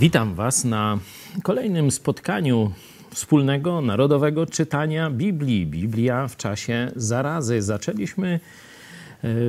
Witam 0.00 0.34
Was 0.34 0.64
na 0.64 0.98
kolejnym 1.42 1.90
spotkaniu 1.90 2.72
wspólnego 3.10 3.80
narodowego 3.80 4.46
czytania 4.46 5.10
Biblii. 5.10 5.66
Biblia 5.66 6.28
w 6.28 6.36
czasie 6.36 6.90
zarazy. 6.96 7.62
Zaczęliśmy 7.62 8.28
e, 8.28 8.38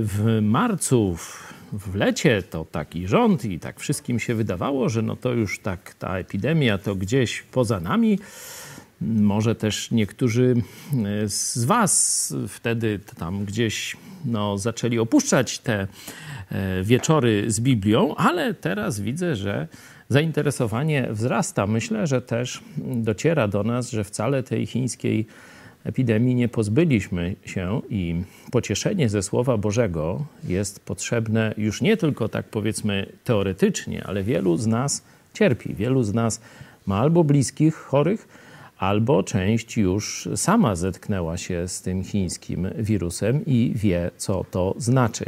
w 0.02 0.39
marcu, 0.41 1.17
w 1.73 1.95
lecie 1.95 2.44
to 2.44 2.66
taki 2.66 3.08
rząd 3.08 3.45
i 3.45 3.59
tak 3.59 3.80
wszystkim 3.80 4.20
się 4.20 4.35
wydawało, 4.35 4.89
że 4.89 5.02
no 5.02 5.16
to 5.16 5.34
już 5.34 5.59
tak 5.59 5.94
ta 5.94 6.17
epidemia 6.17 6.77
to 6.77 6.95
gdzieś 6.95 7.42
poza 7.42 7.80
nami. 7.80 8.20
Może 9.02 9.55
też 9.55 9.92
niektórzy 9.92 10.55
e, 11.23 11.30
z 11.30 11.66
Was 11.66 12.33
wtedy 12.47 13.00
tam 13.17 13.45
gdzieś 13.45 13.97
no, 14.25 14.58
zaczęli 14.58 15.00
opuszczać 15.00 15.59
te 15.59 15.88
e, 16.52 16.83
wieczory 16.83 17.52
z 17.52 17.59
Biblią, 17.59 18.16
ale 18.16 18.53
teraz 18.53 19.00
widzę, 19.00 19.36
że 19.36 19.67
zainteresowanie 20.09 21.08
wzrasta. 21.11 21.67
Myślę, 21.67 22.08
że 22.08 22.22
też 22.22 22.61
dociera 22.77 23.47
do 23.47 23.64
nas, 23.64 23.89
że 23.89 24.03
wcale 24.03 24.44
tej 24.44 24.66
chińskiej 24.66 25.27
epidemii 25.83 26.36
nie 26.36 26.47
pozbyliśmy 26.47 27.36
się 27.45 27.81
i 27.89 28.22
pocieszenie 28.52 29.09
ze 29.09 29.23
Słowa 29.23 29.58
Bożego 29.58 30.25
jest 30.44 30.86
potrzebne 30.86 31.53
już 31.58 31.81
nie 31.81 31.97
tylko 31.97 32.30
tak 32.30 32.45
powiedzmy 32.45 33.05
teoretycznie, 33.23 34.03
ale 34.03 34.23
wielu 34.23 34.58
z 34.58 34.67
nas 34.67 35.03
cierpi, 35.33 35.73
wielu 35.73 36.03
z 36.03 36.14
nas 36.14 36.42
ma 36.86 37.00
albo 37.00 37.23
bliskich 37.23 37.75
chorych, 37.75 38.27
albo 38.80 39.23
część 39.23 39.77
już 39.77 40.30
sama 40.35 40.75
zetknęła 40.75 41.38
się 41.38 41.67
z 41.67 41.81
tym 41.81 42.03
chińskim 42.03 42.67
wirusem 42.77 43.45
i 43.45 43.73
wie, 43.75 44.11
co 44.17 44.45
to 44.52 44.75
znaczy. 44.77 45.25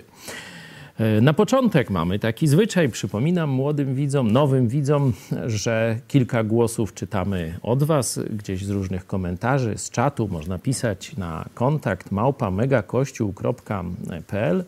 E, 0.97 1.21
na 1.21 1.33
początek 1.33 1.89
mamy 1.89 2.19
taki 2.19 2.47
zwyczaj, 2.47 2.89
przypominam 2.89 3.49
młodym 3.49 3.95
widzom, 3.95 4.31
nowym 4.31 4.67
widzom, 4.67 5.13
że 5.47 5.99
kilka 6.07 6.43
głosów 6.43 6.93
czytamy 6.93 7.59
od 7.61 7.83
Was, 7.83 8.19
gdzieś 8.29 8.65
z 8.65 8.69
różnych 8.69 9.07
komentarzy, 9.07 9.77
z 9.77 9.89
czatu. 9.89 10.27
Można 10.27 10.59
pisać 10.59 11.17
na 11.17 11.45
kontakt 11.53 12.11
małpa 12.11 12.51
megakościół.pl 12.51 14.59
e, 14.59 14.63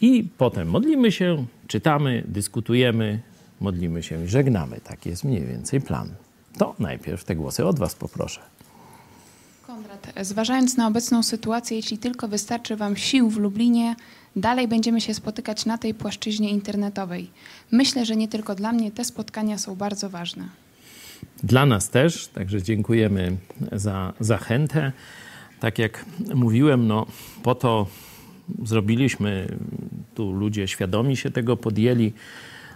i 0.00 0.28
potem 0.38 0.68
modlimy 0.68 1.12
się, 1.12 1.44
czytamy, 1.66 2.24
dyskutujemy, 2.28 3.20
modlimy 3.60 4.02
się 4.02 4.24
i 4.24 4.28
żegnamy. 4.28 4.80
Tak 4.84 5.06
jest 5.06 5.24
mniej 5.24 5.46
więcej 5.46 5.80
plan. 5.80 6.08
To 6.58 6.74
najpierw 6.78 7.24
te 7.24 7.36
głosy 7.36 7.66
od 7.66 7.78
Was 7.78 7.94
poproszę. 7.94 8.40
Konrad, 9.66 10.12
zważając 10.20 10.76
na 10.76 10.86
obecną 10.86 11.22
sytuację, 11.22 11.76
jeśli 11.76 11.98
tylko 11.98 12.28
wystarczy 12.28 12.76
Wam 12.76 12.96
sił 12.96 13.30
w 13.30 13.36
Lublinie, 13.36 13.96
dalej 14.36 14.68
będziemy 14.68 15.00
się 15.00 15.14
spotykać 15.14 15.66
na 15.66 15.78
tej 15.78 15.94
płaszczyźnie 15.94 16.50
internetowej. 16.50 17.30
Myślę, 17.70 18.06
że 18.06 18.16
nie 18.16 18.28
tylko 18.28 18.54
dla 18.54 18.72
mnie 18.72 18.90
te 18.90 19.04
spotkania 19.04 19.58
są 19.58 19.76
bardzo 19.76 20.10
ważne. 20.10 20.48
Dla 21.42 21.66
nas 21.66 21.90
też, 21.90 22.28
także 22.28 22.62
dziękujemy 22.62 23.36
za 23.72 24.12
zachętę. 24.20 24.92
Tak 25.60 25.78
jak 25.78 26.04
mówiłem, 26.34 26.86
no 26.86 27.06
po 27.42 27.54
to 27.54 27.86
zrobiliśmy, 28.64 29.58
tu 30.14 30.32
ludzie 30.32 30.68
świadomi 30.68 31.16
się 31.16 31.30
tego 31.30 31.56
podjęli, 31.56 32.12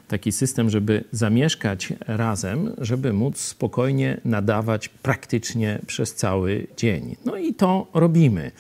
taki 0.09 0.33
system, 0.33 0.71
żeby 0.71 1.05
zamieszkać 1.13 1.93
razem, 2.07 2.73
żeby 2.79 3.13
móc 3.13 3.41
spokojnie 3.41 4.21
nadawać 4.25 4.89
praktycznie 4.89 5.79
przez 5.87 6.15
cały 6.15 6.67
dzień. 6.77 7.17
No 7.25 7.37
i 7.37 7.55
to 7.55 7.87
robimy. 7.95 8.51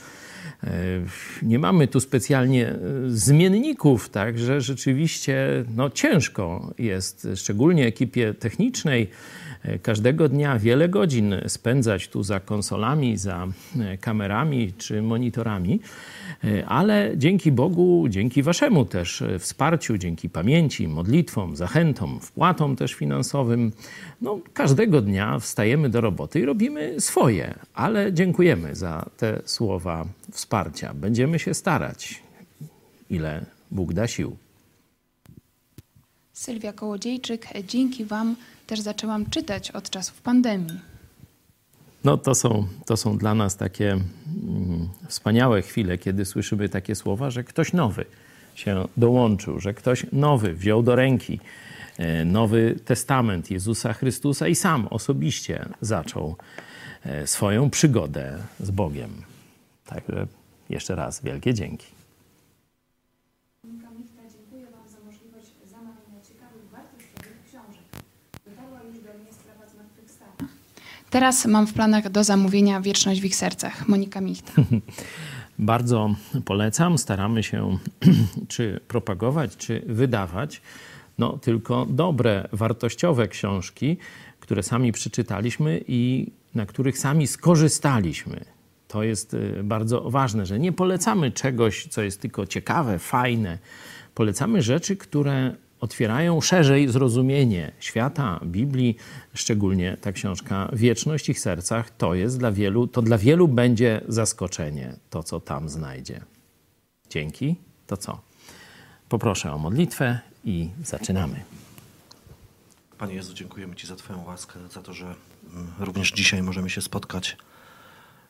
E, 0.65 0.71
nie 1.43 1.59
mamy 1.59 1.89
tu 1.89 2.01
specjalnie 2.01 2.69
e, 2.69 2.77
zmienników, 3.07 4.09
także 4.09 4.61
rzeczywiście 4.61 5.65
no, 5.77 5.91
ciężko 5.91 6.75
jest, 6.79 7.29
szczególnie 7.37 7.87
ekipie 7.87 8.35
technicznej, 8.35 9.11
każdego 9.83 10.29
dnia 10.29 10.59
wiele 10.59 10.89
godzin 10.89 11.35
spędzać 11.47 12.09
tu 12.09 12.23
za 12.23 12.41
konsolami, 12.41 13.17
za 13.17 13.47
kamerami 14.01 14.73
czy 14.73 15.03
monitorami. 15.03 15.81
E, 16.45 16.67
ale 16.67 17.13
dzięki 17.17 17.53
Bogu, 17.53 18.07
dzięki 18.09 18.43
Waszemu 18.43 18.85
też 18.85 19.23
e, 19.23 19.39
wsparciu, 19.39 19.99
dzięki 19.99 20.31
pamięci, 20.31 20.89
modlitwom, 20.89 21.57
zachętom, 21.57 22.21
wpłatom 22.21 22.77
też 22.77 22.95
finansowym, 22.95 23.73
no, 24.21 24.39
każdego 24.55 25.01
dnia 25.01 25.39
wstajemy 25.39 25.89
do 25.89 26.01
roboty 26.01 26.41
i 26.41 26.45
robimy 26.45 27.01
swoje, 27.01 27.55
ale 27.75 28.13
dziękujemy 28.13 28.75
za 28.75 29.07
te 29.17 29.43
słowa 29.45 30.07
wsparcia. 30.31 30.95
Będziemy 30.95 31.39
się 31.39 31.55
starać, 31.55 32.23
ile 33.11 33.47
Bóg 33.71 33.93
da 33.93 34.07
sił. 34.07 34.37
Sylwia 36.33 36.73
Kołodziejczyk, 36.73 37.47
dzięki 37.67 38.05
Wam 38.05 38.37
też 38.67 38.81
zaczęłam 38.81 39.31
czytać 39.31 39.71
od 39.71 39.91
czasów 39.91 40.23
pandemii. 40.23 40.81
No 42.05 42.19
to 42.19 42.35
są, 42.35 42.67
to 42.87 42.97
są 42.97 43.19
dla 43.19 43.35
nas 43.35 43.57
takie 43.57 43.91
mm, 43.93 44.89
wspaniałe 45.09 45.63
chwile, 45.63 45.99
kiedy 45.99 46.25
słyszymy 46.25 46.69
takie 46.69 46.95
słowa, 46.95 47.31
że 47.31 47.45
ktoś 47.45 47.73
nowy 47.73 48.05
się 48.55 48.89
dołączył, 48.97 49.61
że 49.61 49.75
ktoś 49.75 50.07
nowy 50.13 50.55
wziął 50.55 50.83
do 50.83 50.97
ręki 50.97 51.41
e, 51.99 52.25
Nowy 52.25 52.77
Testament 52.85 53.51
Jezusa 53.51 53.93
Chrystusa 53.93 54.49
i 54.49 54.55
sam 54.55 54.87
osobiście 54.91 55.69
zaczął 55.81 56.37
e, 57.05 57.27
swoją 57.27 57.71
przygodę 57.71 58.39
z 58.61 58.71
Bogiem. 58.71 59.11
Także 59.87 60.27
jeszcze 60.71 60.95
raz 60.95 61.23
wielkie 61.23 61.55
dzięki. 61.55 61.94
Teraz 71.15 71.47
mam 71.47 71.67
w 71.67 71.73
planach 71.73 72.11
do 72.11 72.25
zamówienia 72.25 72.81
Wieczność 72.81 73.21
w 73.21 73.25
ich 73.25 73.37
sercach. 73.37 73.89
Monika 73.89 74.21
Michta. 74.21 74.53
Bardzo 75.59 76.15
polecam. 76.45 76.99
Staramy 76.99 77.43
się 77.43 77.79
czy 78.49 78.81
propagować, 78.89 79.57
czy 79.57 79.83
wydawać 79.87 80.63
no, 81.19 81.39
tylko 81.39 81.87
dobre, 81.91 82.49
wartościowe 82.53 83.29
książki, 83.29 83.97
które 84.41 84.63
sami 84.63 84.93
przeczytaliśmy 84.93 85.85
i 85.89 86.31
na 86.55 86.67
których 86.67 86.99
sami 86.99 87.27
skorzystaliśmy. 87.27 88.45
To 88.89 89.03
jest 89.03 89.35
y, 89.35 89.61
bardzo 89.65 90.11
ważne, 90.11 90.47
że 90.47 90.59
nie 90.59 90.73
polecamy 90.73 91.31
czegoś, 91.31 91.87
co 91.87 92.03
jest 92.03 92.21
tylko 92.21 92.47
ciekawe, 92.47 92.99
fajne. 92.99 93.59
Polecamy 94.15 94.63
rzeczy, 94.63 94.97
które 94.97 95.55
otwierają 95.85 96.41
szerzej 96.41 96.89
zrozumienie 96.89 97.73
świata, 97.81 98.41
Biblii, 98.45 98.97
szczególnie 99.35 99.97
ta 100.01 100.13
książka 100.13 100.69
Wieczność 100.73 101.29
ich 101.29 101.41
sercach, 101.41 101.91
to 101.91 102.15
jest 102.15 102.39
dla 102.39 102.53
wielu, 102.53 102.87
to 102.87 103.03
dla 103.03 103.19
wielu 103.19 103.49
będzie 103.49 104.01
zaskoczenie, 104.09 104.97
to 105.11 105.23
co 105.23 105.41
tam 105.41 105.69
znajdzie. 105.69 106.21
Dzięki. 107.11 107.57
To 107.87 107.97
co? 107.97 108.21
Poproszę 109.09 109.53
o 109.53 109.59
modlitwę 109.59 110.19
i 110.45 110.69
zaczynamy. 110.85 111.45
Panie 112.99 113.15
Jezu, 113.15 113.35
dziękujemy 113.35 113.77
Ci 113.77 113.87
za 113.87 113.97
Twoją 113.97 114.25
łaskę, 114.25 114.59
za 114.71 114.83
to, 114.83 114.93
że 114.93 115.05
mm, 115.05 115.73
również 115.79 116.13
dzisiaj 116.13 116.43
możemy 116.43 116.71
się 116.71 116.81
spotkać, 116.81 117.37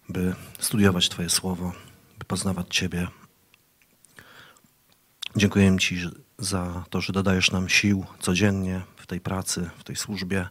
by 0.09 0.35
studiować 0.59 1.09
Twoje 1.09 1.31
słowo, 1.31 1.73
by 2.19 2.25
poznawać 2.25 2.67
Ciebie. 2.77 3.09
Dziękujemy 5.37 5.79
Ci 5.79 5.97
za 6.39 6.85
to, 6.91 7.01
że 7.01 7.13
dodajesz 7.13 7.51
nam 7.51 7.69
sił 7.69 8.07
codziennie 8.21 8.83
w 8.97 9.07
tej 9.07 9.21
pracy, 9.21 9.71
w 9.79 9.85
tej 9.85 9.97
służbie 9.97 10.49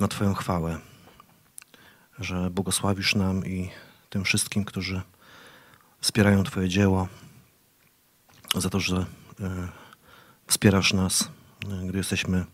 na 0.00 0.08
Twoją 0.08 0.34
chwałę, 0.34 0.78
że 2.18 2.50
błogosławisz 2.50 3.14
nam 3.14 3.46
i 3.46 3.70
tym 4.10 4.24
wszystkim, 4.24 4.64
którzy 4.64 5.02
wspierają 6.00 6.44
Twoje 6.44 6.68
dzieło, 6.68 7.08
za 8.54 8.70
to, 8.70 8.80
że 8.80 8.96
e, 9.40 9.68
wspierasz 10.46 10.92
nas, 10.92 11.30
e, 11.82 11.86
gdy 11.86 11.98
jesteśmy 11.98 12.44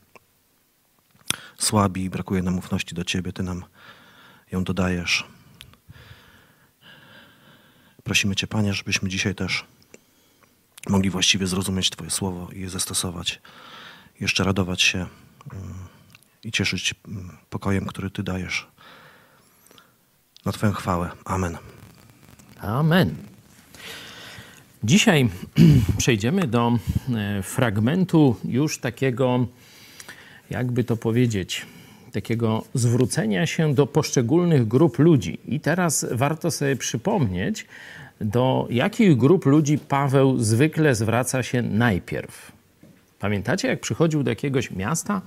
słabi 1.58 2.04
i 2.04 2.10
brakuje 2.10 2.42
nam 2.42 2.58
ufności 2.58 2.94
do 2.94 3.04
Ciebie, 3.04 3.32
Ty 3.32 3.42
nam 3.42 3.64
ją 4.52 4.64
dodajesz. 4.64 5.24
Prosimy 8.04 8.36
Cię, 8.36 8.46
Panie, 8.46 8.74
żebyśmy 8.74 9.08
dzisiaj 9.08 9.34
też 9.34 9.64
mogli 10.88 11.10
właściwie 11.10 11.46
zrozumieć 11.46 11.90
Twoje 11.90 12.10
słowo 12.10 12.48
i 12.52 12.60
je 12.60 12.70
zastosować. 12.70 13.40
Jeszcze 14.20 14.44
radować 14.44 14.82
się 14.82 14.98
mm, 14.98 15.74
i 16.44 16.52
cieszyć 16.52 16.94
mm, 17.08 17.36
pokojem, 17.50 17.86
który 17.86 18.10
Ty 18.10 18.22
dajesz. 18.22 18.66
Na 20.44 20.52
Twoją 20.52 20.72
chwałę. 20.72 21.10
Amen. 21.24 21.58
Amen. 22.60 23.14
Dzisiaj 24.84 25.28
przejdziemy 25.98 26.46
do 26.46 26.78
e, 27.14 27.42
fragmentu 27.42 28.36
już 28.44 28.78
takiego, 28.78 29.46
jakby 30.50 30.84
to 30.84 30.96
powiedzieć, 30.96 31.66
takiego 32.12 32.64
zwrócenia 32.74 33.46
się 33.46 33.74
do 33.74 33.86
poszczególnych 33.86 34.68
grup 34.68 34.98
ludzi. 34.98 35.38
I 35.44 35.60
teraz 35.60 36.06
warto 36.10 36.50
sobie 36.50 36.76
przypomnieć, 36.76 37.66
do 38.20 38.66
jakich 38.70 39.16
grup 39.16 39.46
ludzi 39.46 39.78
Paweł 39.78 40.38
zwykle 40.38 40.94
zwraca 40.94 41.42
się 41.42 41.62
najpierw? 41.62 42.52
Pamiętacie, 43.18 43.68
jak 43.68 43.80
przychodził 43.80 44.22
do 44.22 44.30
jakiegoś 44.30 44.70
miasta, 44.70 45.22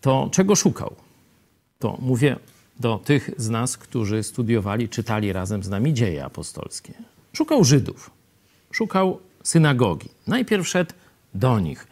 to 0.00 0.28
czego 0.32 0.56
szukał? 0.56 0.94
To 1.78 1.98
mówię 2.00 2.36
do 2.80 2.98
tych 2.98 3.30
z 3.36 3.50
nas, 3.50 3.76
którzy 3.76 4.22
studiowali, 4.22 4.88
czytali 4.88 5.32
razem 5.32 5.62
z 5.62 5.68
nami 5.68 5.94
dzieje 5.94 6.24
apostolskie. 6.24 6.92
Szukał 7.32 7.64
Żydów, 7.64 8.10
szukał 8.72 9.20
synagogi. 9.42 10.08
Najpierw 10.26 10.68
szedł 10.68 10.94
do 11.36 11.60
nich. 11.60 11.86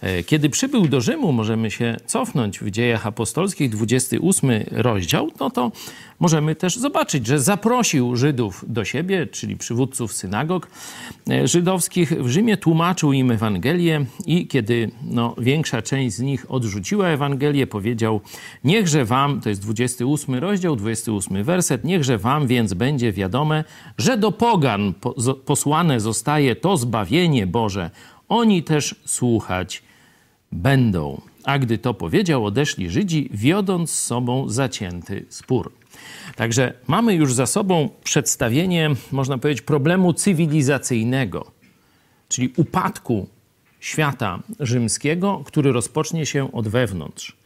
E, 0.00 0.22
kiedy 0.22 0.50
przybył 0.50 0.88
do 0.88 1.00
Rzymu, 1.00 1.32
możemy 1.32 1.70
się 1.70 1.96
cofnąć 2.06 2.58
w 2.60 2.70
dziejach 2.70 3.06
apostolskich, 3.06 3.70
28 3.70 4.50
rozdział, 4.70 5.30
no 5.40 5.50
to 5.50 5.72
możemy 6.20 6.54
też 6.54 6.76
zobaczyć, 6.76 7.26
że 7.26 7.40
zaprosił 7.40 8.16
Żydów 8.16 8.64
do 8.68 8.84
siebie, 8.84 9.26
czyli 9.26 9.56
przywódców 9.56 10.12
synagog 10.12 10.70
e, 11.30 11.48
żydowskich 11.48 12.12
w 12.12 12.28
Rzymie, 12.28 12.56
tłumaczył 12.56 13.12
im 13.12 13.30
Ewangelię 13.30 14.04
i 14.26 14.46
kiedy 14.46 14.90
no, 15.02 15.34
większa 15.38 15.82
część 15.82 16.16
z 16.16 16.20
nich 16.20 16.50
odrzuciła 16.50 17.08
Ewangelię, 17.08 17.66
powiedział, 17.66 18.20
niechże 18.64 19.04
wam, 19.04 19.40
to 19.40 19.48
jest 19.48 19.62
28 19.62 20.34
rozdział, 20.34 20.76
28 20.76 21.44
werset, 21.44 21.84
niechże 21.84 22.18
wam 22.18 22.46
więc 22.46 22.74
będzie 22.74 23.12
wiadome, 23.12 23.64
że 23.98 24.16
do 24.16 24.32
pogan 24.32 24.94
posłane 25.44 26.00
zostaje 26.00 26.56
to 26.56 26.76
zbawienie 26.76 27.46
Boże, 27.46 27.90
oni 28.28 28.62
też 28.62 28.94
słuchać 29.04 29.82
będą. 30.52 31.20
A 31.44 31.58
gdy 31.58 31.78
to 31.78 31.94
powiedział, 31.94 32.46
odeszli 32.46 32.90
Żydzi, 32.90 33.28
wiodąc 33.32 33.90
z 33.90 34.04
sobą 34.04 34.48
zacięty 34.48 35.26
spór. 35.28 35.72
Także 36.36 36.72
mamy 36.86 37.14
już 37.14 37.34
za 37.34 37.46
sobą 37.46 37.88
przedstawienie, 38.04 38.90
można 39.12 39.38
powiedzieć, 39.38 39.62
problemu 39.62 40.12
cywilizacyjnego, 40.12 41.50
czyli 42.28 42.52
upadku 42.56 43.28
świata 43.80 44.42
rzymskiego, 44.60 45.42
który 45.46 45.72
rozpocznie 45.72 46.26
się 46.26 46.52
od 46.52 46.68
wewnątrz. 46.68 47.36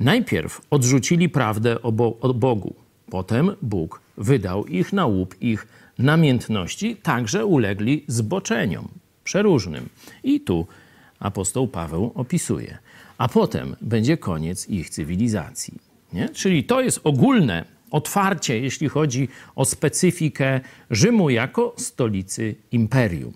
Najpierw 0.00 0.60
odrzucili 0.70 1.28
prawdę 1.28 1.82
o, 1.82 1.92
Bo 1.92 2.16
o 2.20 2.34
Bogu, 2.34 2.74
potem 3.10 3.50
Bóg 3.62 4.00
wydał 4.16 4.66
ich 4.66 4.92
na 4.92 5.06
łup 5.06 5.34
ich 5.40 5.66
namiętności, 5.98 6.96
także 6.96 7.46
ulegli 7.46 8.04
zboczeniom 8.08 8.88
przeróżnym. 9.26 9.88
I 10.22 10.40
tu 10.40 10.66
apostoł 11.20 11.68
Paweł 11.68 12.12
opisuje. 12.14 12.78
A 13.18 13.28
potem 13.28 13.76
będzie 13.80 14.16
koniec 14.16 14.68
ich 14.68 14.90
cywilizacji. 14.90 15.74
Nie? 16.12 16.28
Czyli 16.28 16.64
to 16.64 16.80
jest 16.80 17.00
ogólne 17.04 17.64
otwarcie, 17.90 18.58
jeśli 18.58 18.88
chodzi 18.88 19.28
o 19.56 19.64
specyfikę 19.64 20.60
Rzymu 20.90 21.30
jako 21.30 21.74
stolicy 21.76 22.54
imperium. 22.72 23.32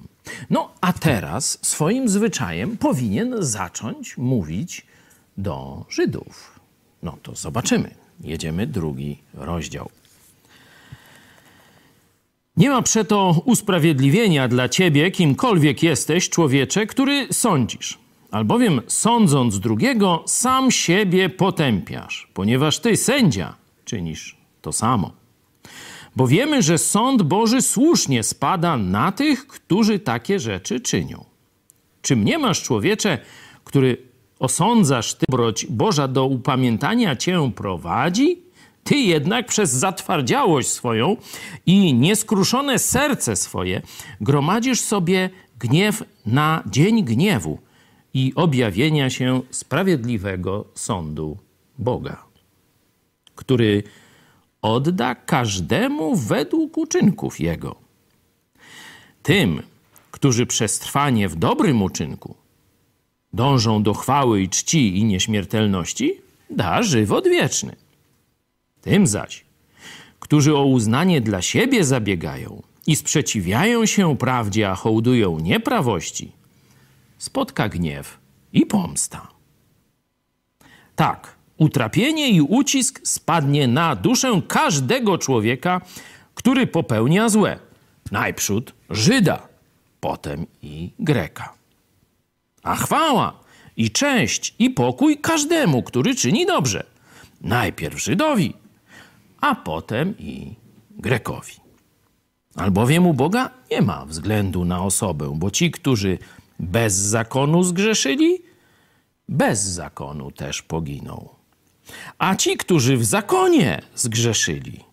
No 0.51 0.75
a 0.81 0.93
teraz 0.93 1.59
swoim 1.63 2.09
zwyczajem 2.09 2.77
powinien 2.77 3.35
zacząć 3.39 4.19
mówić 4.19 4.87
do 5.39 5.85
Żydów. 5.89 6.61
No 7.03 7.17
to 7.23 7.35
zobaczymy. 7.35 7.91
Jedziemy 8.21 8.67
drugi 8.67 9.19
rozdział. 9.35 9.91
Nie 12.61 12.71
ma 12.71 12.83
przeto 12.83 13.43
usprawiedliwienia 13.45 14.49
dla 14.49 14.69
ciebie, 14.69 15.11
kimkolwiek 15.11 15.83
jesteś, 15.83 16.29
człowiecze, 16.29 16.87
który 16.87 17.27
sądzisz. 17.33 17.99
Albowiem 18.31 18.81
sądząc 18.87 19.61
drugiego, 19.61 20.23
sam 20.27 20.71
siebie 20.71 21.29
potępiasz, 21.29 22.29
ponieważ 22.35 22.79
ty, 22.79 22.97
sędzia, 22.97 23.55
czynisz 23.85 24.37
to 24.63 24.73
samo. 24.73 25.13
Bo 26.17 26.27
wiemy, 26.27 26.63
że 26.63 26.79
sąd 26.79 27.23
Boży 27.23 27.63
słusznie 27.63 28.23
spada 28.23 28.77
na 28.77 29.13
tych, 29.13 29.47
którzy 29.47 29.99
takie 29.99 30.41
rzeczy 30.41 30.81
czynią. 30.81 31.25
Czy 32.03 32.17
nie 32.17 32.39
masz 32.39 32.63
człowiecze, 32.63 33.19
który 33.65 33.97
osądzasz 34.39 35.15
ty, 35.15 35.27
broć 35.29 35.67
Boża 35.67 36.09
do 36.09 36.27
upamiętania 36.27 37.17
cię 37.17 37.53
prowadzi? 37.57 38.50
Ty 38.85 38.95
jednak 38.97 39.47
przez 39.47 39.71
zatwardziałość 39.71 40.69
swoją 40.69 41.17
i 41.67 41.95
nieskruszone 41.95 42.79
serce 42.79 43.37
swoje 43.37 43.83
gromadzisz 44.21 44.81
sobie 44.81 45.31
gniew 45.59 46.05
na 46.27 46.63
dzień 46.67 47.05
gniewu 47.05 47.59
i 48.15 48.33
objawienia 48.35 49.11
się 49.11 49.43
sprawiedliwego 49.51 50.65
sądu 50.75 51.39
Boga, 51.79 52.25
który 53.35 53.83
odda 54.63 55.15
każdemu 55.15 56.17
według 56.17 56.79
uczynków 56.79 57.41
Jego. 57.41 57.77
Tym, 59.23 59.63
którzy 60.11 60.47
przez 60.47 60.79
trwanie 60.79 61.29
w 61.29 61.37
dobrym 61.37 61.83
uczynku 61.83 62.35
dążą 63.33 63.83
do 63.83 63.95
chwały 63.95 64.43
i 64.43 64.49
czci 64.49 64.99
i 64.99 65.05
nieśmiertelności, 65.05 66.15
da 66.51 66.83
żywot 66.83 67.25
wieczny. 67.29 67.77
Tym 68.83 69.07
zaś, 69.07 69.45
którzy 70.21 70.57
o 70.57 70.65
uznanie 70.65 71.21
dla 71.21 71.43
siebie 71.43 71.85
zabiegają 71.85 72.63
i 72.87 72.97
sprzeciwiają 72.97 73.87
się 73.87 74.17
prawdzie, 74.17 74.71
a 74.71 74.75
hołdują 74.75 75.39
nieprawości, 75.39 76.33
spotka 77.19 77.69
gniew 77.69 78.19
i 78.53 78.67
pomsta. 78.67 79.29
Tak, 80.97 81.37
utrapienie 81.57 82.31
i 82.31 82.41
ucisk 82.41 83.01
spadnie 83.05 83.69
na 83.69 83.97
duszę 83.97 84.43
każdego 84.49 85.19
człowieka, 85.19 85.81
który 86.35 86.67
popełnia 86.67 87.29
złe. 87.29 87.59
Najprzód 88.13 88.73
Żyda, 88.91 89.49
potem 90.01 90.47
i 90.63 90.91
Greka. 90.99 91.55
A 92.63 92.77
chwała 92.77 93.41
i 93.77 93.91
cześć 93.91 94.55
i 94.59 94.71
pokój 94.71 95.19
każdemu, 95.19 95.83
który 95.83 96.15
czyni 96.15 96.47
dobrze. 96.47 96.87
Najpierw 97.41 98.03
Żydowi, 98.03 98.55
a 99.41 99.55
potem 99.55 100.15
i 100.19 100.55
Grekowi. 100.91 101.53
Albowiem 102.57 103.07
u 103.07 103.15
Boga 103.15 103.51
nie 103.71 103.83
ma 103.83 104.07
względu 104.07 104.65
na 104.65 104.83
osobę, 104.83 105.33
bo 105.37 105.51
ci, 105.51 105.71
którzy 105.71 106.19
bez 106.59 106.95
zakonu 106.95 107.63
zgrzeszyli, 107.63 108.43
bez 109.29 109.61
zakonu 109.61 110.31
też 110.31 110.63
poginą. 110.63 111.29
A 112.19 112.37
ci, 112.37 112.57
którzy 112.57 112.97
w 112.97 113.05
zakonie 113.05 113.83
zgrzeszyli, 113.95 114.85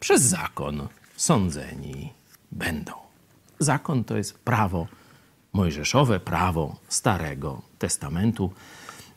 przez 0.00 0.22
zakon 0.22 0.88
sądzeni 1.16 2.12
będą. 2.52 2.92
Zakon 3.58 4.04
to 4.04 4.16
jest 4.16 4.38
prawo 4.38 4.86
mojżeszowe, 5.52 6.20
prawo 6.20 6.76
Starego 6.88 7.62
Testamentu. 7.78 8.52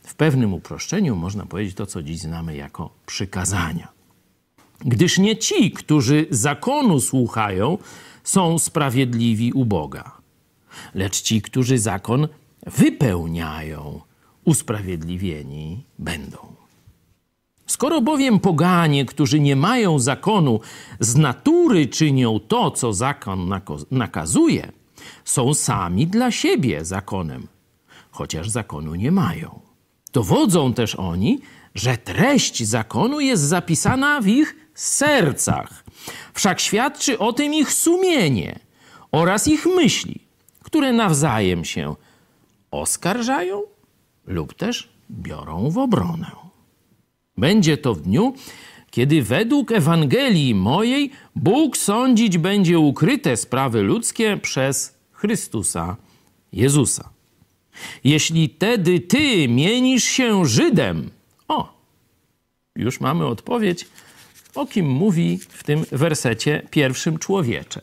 W 0.02 0.14
pewnym 0.14 0.54
uproszczeniu 0.54 1.16
można 1.16 1.46
powiedzieć 1.46 1.74
to, 1.74 1.86
co 1.86 2.02
dziś 2.02 2.18
znamy 2.18 2.56
jako 2.56 2.90
przykazania. 3.06 3.99
Gdyż 4.84 5.18
nie 5.18 5.36
ci, 5.36 5.70
którzy 5.70 6.26
zakonu 6.30 7.00
słuchają, 7.00 7.78
są 8.24 8.58
sprawiedliwi 8.58 9.52
u 9.52 9.64
Boga, 9.64 10.12
lecz 10.94 11.22
ci, 11.22 11.42
którzy 11.42 11.78
zakon 11.78 12.28
wypełniają, 12.66 14.00
usprawiedliwieni 14.44 15.84
będą. 15.98 16.38
Skoro 17.66 18.00
bowiem 18.00 18.40
poganie, 18.40 19.04
którzy 19.04 19.40
nie 19.40 19.56
mają 19.56 19.98
zakonu, 19.98 20.60
z 21.00 21.16
natury 21.16 21.86
czynią 21.86 22.40
to, 22.40 22.70
co 22.70 22.92
zakon 22.92 23.52
nakazuje, 23.90 24.72
są 25.24 25.54
sami 25.54 26.06
dla 26.06 26.30
siebie 26.30 26.84
zakonem, 26.84 27.46
chociaż 28.10 28.48
zakonu 28.48 28.94
nie 28.94 29.12
mają. 29.12 29.60
Dowodzą 30.12 30.74
też 30.74 30.94
oni, 30.94 31.40
że 31.74 31.96
treść 31.96 32.64
zakonu 32.64 33.20
jest 33.20 33.42
zapisana 33.42 34.20
w 34.20 34.26
ich 34.26 34.56
sercach. 34.80 35.84
Wszak 36.34 36.60
świadczy 36.60 37.18
o 37.18 37.32
tym 37.32 37.54
ich 37.54 37.72
sumienie 37.72 38.58
oraz 39.12 39.48
ich 39.48 39.66
myśli, 39.66 40.20
które 40.62 40.92
nawzajem 40.92 41.64
się 41.64 41.94
oskarżają 42.70 43.62
lub 44.26 44.54
też 44.54 44.88
biorą 45.10 45.70
w 45.70 45.78
obronę. 45.78 46.30
Będzie 47.36 47.76
to 47.76 47.94
w 47.94 48.00
dniu, 48.00 48.34
kiedy 48.90 49.22
według 49.22 49.72
Ewangelii 49.72 50.54
mojej 50.54 51.10
Bóg 51.36 51.76
sądzić 51.76 52.38
będzie 52.38 52.78
ukryte 52.78 53.36
sprawy 53.36 53.82
ludzkie 53.82 54.36
przez 54.36 54.98
Chrystusa 55.12 55.96
Jezusa. 56.52 57.10
Jeśli 58.04 58.48
tedy 58.48 59.00
ty 59.00 59.48
mienisz 59.48 60.04
się 60.04 60.46
Żydem, 60.46 61.10
o, 61.48 61.80
już 62.76 63.00
mamy 63.00 63.26
odpowiedź 63.26 63.86
o 64.60 64.66
kim 64.66 64.86
mówi 64.86 65.38
w 65.48 65.64
tym 65.64 65.84
wersecie 65.92 66.62
pierwszym 66.70 67.18
człowiecze. 67.18 67.80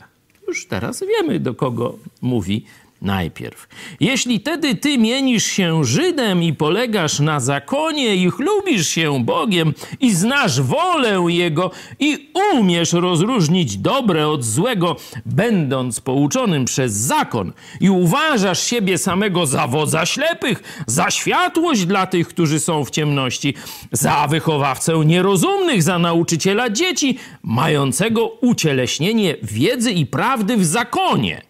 Już 0.47 0.67
teraz 0.67 1.03
wiemy, 1.03 1.39
do 1.39 1.53
kogo 1.53 1.97
mówi 2.21 2.65
najpierw. 3.01 3.67
Jeśli 3.99 4.39
tedy 4.39 4.75
ty 4.75 4.97
mienisz 4.97 5.45
się 5.45 5.85
Żydem 5.85 6.43
i 6.43 6.53
polegasz 6.53 7.19
na 7.19 7.39
zakonie 7.39 8.15
i 8.15 8.31
chlubisz 8.31 8.87
się 8.87 9.23
Bogiem 9.23 9.73
i 9.99 10.13
znasz 10.13 10.61
wolę 10.61 11.23
Jego 11.27 11.71
i 11.99 12.31
umiesz 12.53 12.93
rozróżnić 12.93 13.77
dobre 13.77 14.27
od 14.27 14.45
złego, 14.45 14.95
będąc 15.25 15.99
pouczonym 15.99 16.65
przez 16.65 16.93
zakon 16.93 17.53
i 17.81 17.89
uważasz 17.89 18.59
siebie 18.63 18.97
samego 18.97 19.45
za 19.45 19.67
wodza 19.67 20.05
ślepych, 20.05 20.83
za 20.87 21.11
światłość 21.11 21.85
dla 21.85 22.07
tych, 22.07 22.27
którzy 22.27 22.59
są 22.59 22.85
w 22.85 22.91
ciemności, 22.91 23.53
za 23.91 24.27
wychowawcę 24.27 25.05
nierozumnych, 25.05 25.83
za 25.83 25.99
nauczyciela 25.99 26.69
dzieci, 26.69 27.17
mającego 27.43 28.27
ucieleśnienie 28.27 29.35
wiedzy 29.43 29.91
i 29.91 30.05
prawdy 30.05 30.57
w 30.57 30.65
zakonie, 30.65 31.46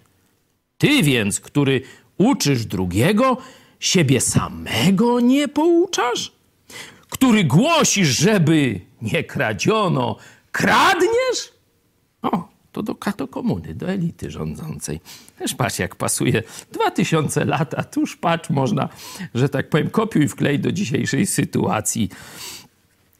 ty 0.78 1.04
więc, 1.04 1.40
który 1.40 1.82
uczysz 2.18 2.66
drugiego, 2.66 3.38
siebie 3.80 4.22
samego 4.22 5.20
nie 5.20 5.48
pouczasz? 5.48 6.32
Który 7.10 7.44
głosisz, 7.44 8.08
żeby 8.08 8.82
nie 9.02 9.24
kradziono, 9.24 10.18
kradniesz? 10.52 11.54
O, 12.22 12.48
to 12.72 12.84
do 12.84 12.96
katokomuny, 12.96 13.74
do 13.76 13.90
elity 13.90 14.32
rządzącej. 14.32 15.00
Też 15.40 15.54
patrz, 15.54 15.80
jak 15.80 15.96
pasuje. 15.96 16.44
Dwa 16.72 16.92
tysiące 16.92 17.46
lat, 17.46 17.74
a 17.74 17.84
tuż 17.84 18.16
patrz, 18.16 18.50
można, 18.50 18.90
że 19.36 19.50
tak 19.50 19.70
powiem, 19.70 19.90
kopiuj 19.90 20.28
wklej 20.28 20.60
do 20.60 20.72
dzisiejszej 20.72 21.26
sytuacji 21.26 22.10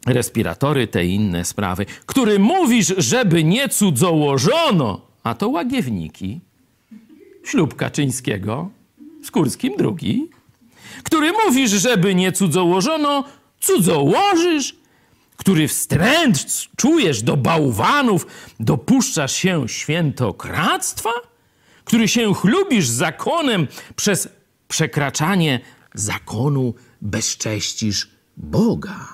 respiratory, 0.06 0.88
te 0.88 1.06
inne 1.06 1.46
sprawy. 1.46 1.86
Który 2.06 2.40
mówisz, 2.40 2.94
żeby 2.98 3.44
nie 3.44 3.70
cudzołożono, 3.70 5.02
a 5.24 5.34
to 5.34 5.50
łagiewniki 5.50 6.40
ślub 7.48 7.76
Kaczyńskiego 7.76 8.70
z 9.24 9.32
Kurskim 9.32 9.78
drugi, 9.78 10.30
który 11.04 11.32
mówisz, 11.32 11.72
żeby 11.72 12.16
nie 12.16 12.32
cudzołożono, 12.32 13.24
cudzołożysz, 13.60 14.76
który 15.38 15.68
wstręt 15.68 16.46
czujesz 16.76 17.22
do 17.24 17.38
bałwanów, 17.38 18.28
dopuszczasz 18.60 19.34
się 19.36 19.70
świętokradztwa, 19.70 21.10
który 21.84 22.08
się 22.08 22.34
chlubisz 22.34 22.88
zakonem 22.88 23.68
przez 23.96 24.30
przekraczanie 24.68 25.60
zakonu 25.94 26.74
bezcześcisz 27.02 28.10
Boga. 28.38 29.08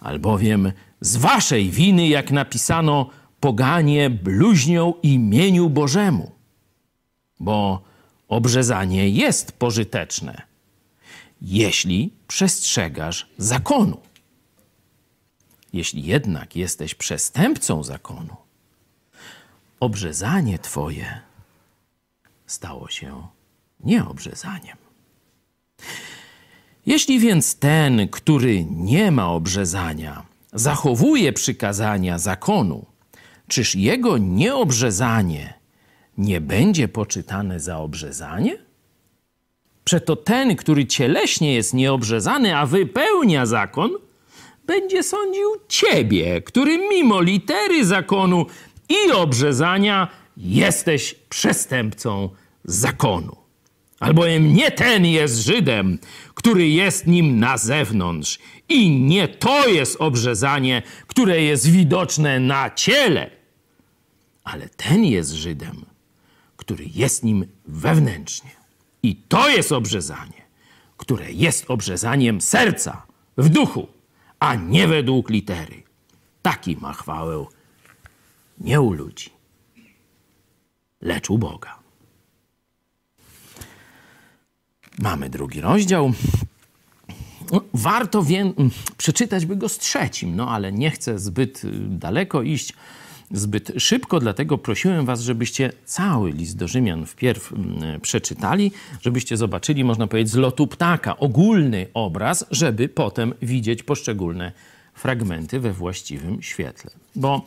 Albowiem 0.00 0.72
z 1.00 1.16
waszej 1.16 1.70
winy, 1.70 2.08
jak 2.08 2.30
napisano, 2.30 3.10
poganie 3.40 4.10
bluźnią 4.10 4.94
imieniu 5.02 5.70
Bożemu 5.70 6.41
bo 7.42 7.82
obrzezanie 8.28 9.08
jest 9.08 9.52
pożyteczne, 9.52 10.42
jeśli 11.42 12.12
przestrzegasz 12.28 13.28
zakonu. 13.38 14.00
Jeśli 15.72 16.02
jednak 16.02 16.56
jesteś 16.56 16.94
przestępcą 16.94 17.82
zakonu, 17.82 18.36
obrzezanie 19.80 20.58
Twoje 20.58 21.20
stało 22.46 22.88
się 22.88 23.26
nieobrzezaniem. 23.80 24.76
Jeśli 26.86 27.20
więc 27.20 27.56
ten, 27.56 28.08
który 28.08 28.64
nie 28.64 29.10
ma 29.10 29.28
obrzezania, 29.28 30.26
zachowuje 30.52 31.32
przykazania 31.32 32.18
zakonu, 32.18 32.86
czyż 33.48 33.74
jego 33.74 34.18
nieobrzezanie 34.18 35.61
nie 36.18 36.40
będzie 36.40 36.88
poczytane 36.88 37.60
za 37.60 37.78
obrzezanie? 37.78 38.58
Przeto 39.84 40.16
ten, 40.16 40.56
który 40.56 40.86
cieleśnie 40.86 41.54
jest 41.54 41.74
nieobrzezany, 41.74 42.56
a 42.56 42.66
wypełnia 42.66 43.46
zakon, 43.46 43.90
będzie 44.66 45.02
sądził 45.02 45.50
ciebie, 45.68 46.42
który 46.42 46.78
mimo 46.88 47.20
litery 47.20 47.84
zakonu 47.84 48.46
i 48.88 49.12
obrzezania 49.12 50.08
jesteś 50.36 51.14
przestępcą 51.14 52.28
zakonu. 52.64 53.36
Albowiem 54.00 54.54
nie 54.54 54.70
ten 54.70 55.06
jest 55.06 55.38
Żydem, 55.38 55.98
który 56.34 56.68
jest 56.68 57.06
nim 57.06 57.38
na 57.38 57.58
zewnątrz, 57.58 58.38
i 58.68 58.90
nie 58.90 59.28
to 59.28 59.68
jest 59.68 59.96
obrzezanie, 60.00 60.82
które 61.06 61.42
jest 61.42 61.70
widoczne 61.70 62.40
na 62.40 62.70
ciele, 62.70 63.30
ale 64.44 64.68
ten 64.68 65.04
jest 65.04 65.30
Żydem, 65.30 65.84
który 66.62 66.84
jest 66.94 67.24
nim 67.24 67.46
wewnętrznie. 67.66 68.50
I 69.02 69.16
to 69.16 69.48
jest 69.48 69.72
obrzezanie, 69.72 70.42
które 70.96 71.32
jest 71.32 71.64
obrzezaniem 71.68 72.40
serca, 72.40 73.06
w 73.36 73.48
duchu, 73.48 73.88
a 74.38 74.54
nie 74.54 74.88
według 74.88 75.30
litery. 75.30 75.82
Taki 76.42 76.76
ma 76.76 76.92
chwałę 76.92 77.46
nie 78.58 78.80
u 78.80 78.92
ludzi, 78.92 79.30
lecz 81.00 81.30
u 81.30 81.38
Boga. 81.38 81.78
Mamy 84.98 85.30
drugi 85.30 85.60
rozdział. 85.60 86.12
No, 87.52 87.60
warto 87.74 88.22
wie, 88.22 88.52
przeczytać 88.96 89.46
by 89.46 89.56
go 89.56 89.68
z 89.68 89.78
trzecim, 89.78 90.36
no 90.36 90.50
ale 90.50 90.72
nie 90.72 90.90
chcę 90.90 91.18
zbyt 91.18 91.62
daleko 91.88 92.42
iść 92.42 92.72
zbyt 93.32 93.72
szybko, 93.78 94.20
dlatego 94.20 94.58
prosiłem 94.58 95.06
Was, 95.06 95.20
żebyście 95.20 95.72
cały 95.84 96.32
list 96.32 96.56
do 96.56 96.68
Rzymian 96.68 97.06
wpierw 97.06 97.52
mm, 97.52 98.00
przeczytali, 98.00 98.72
żebyście 99.00 99.36
zobaczyli, 99.36 99.84
można 99.84 100.06
powiedzieć, 100.06 100.32
z 100.32 100.36
lotu 100.36 100.66
ptaka, 100.66 101.16
ogólny 101.16 101.86
obraz, 101.94 102.46
żeby 102.50 102.88
potem 102.88 103.34
widzieć 103.42 103.82
poszczególne 103.82 104.52
fragmenty 104.94 105.60
we 105.60 105.72
właściwym 105.72 106.42
świetle. 106.42 106.90
Bo 107.16 107.44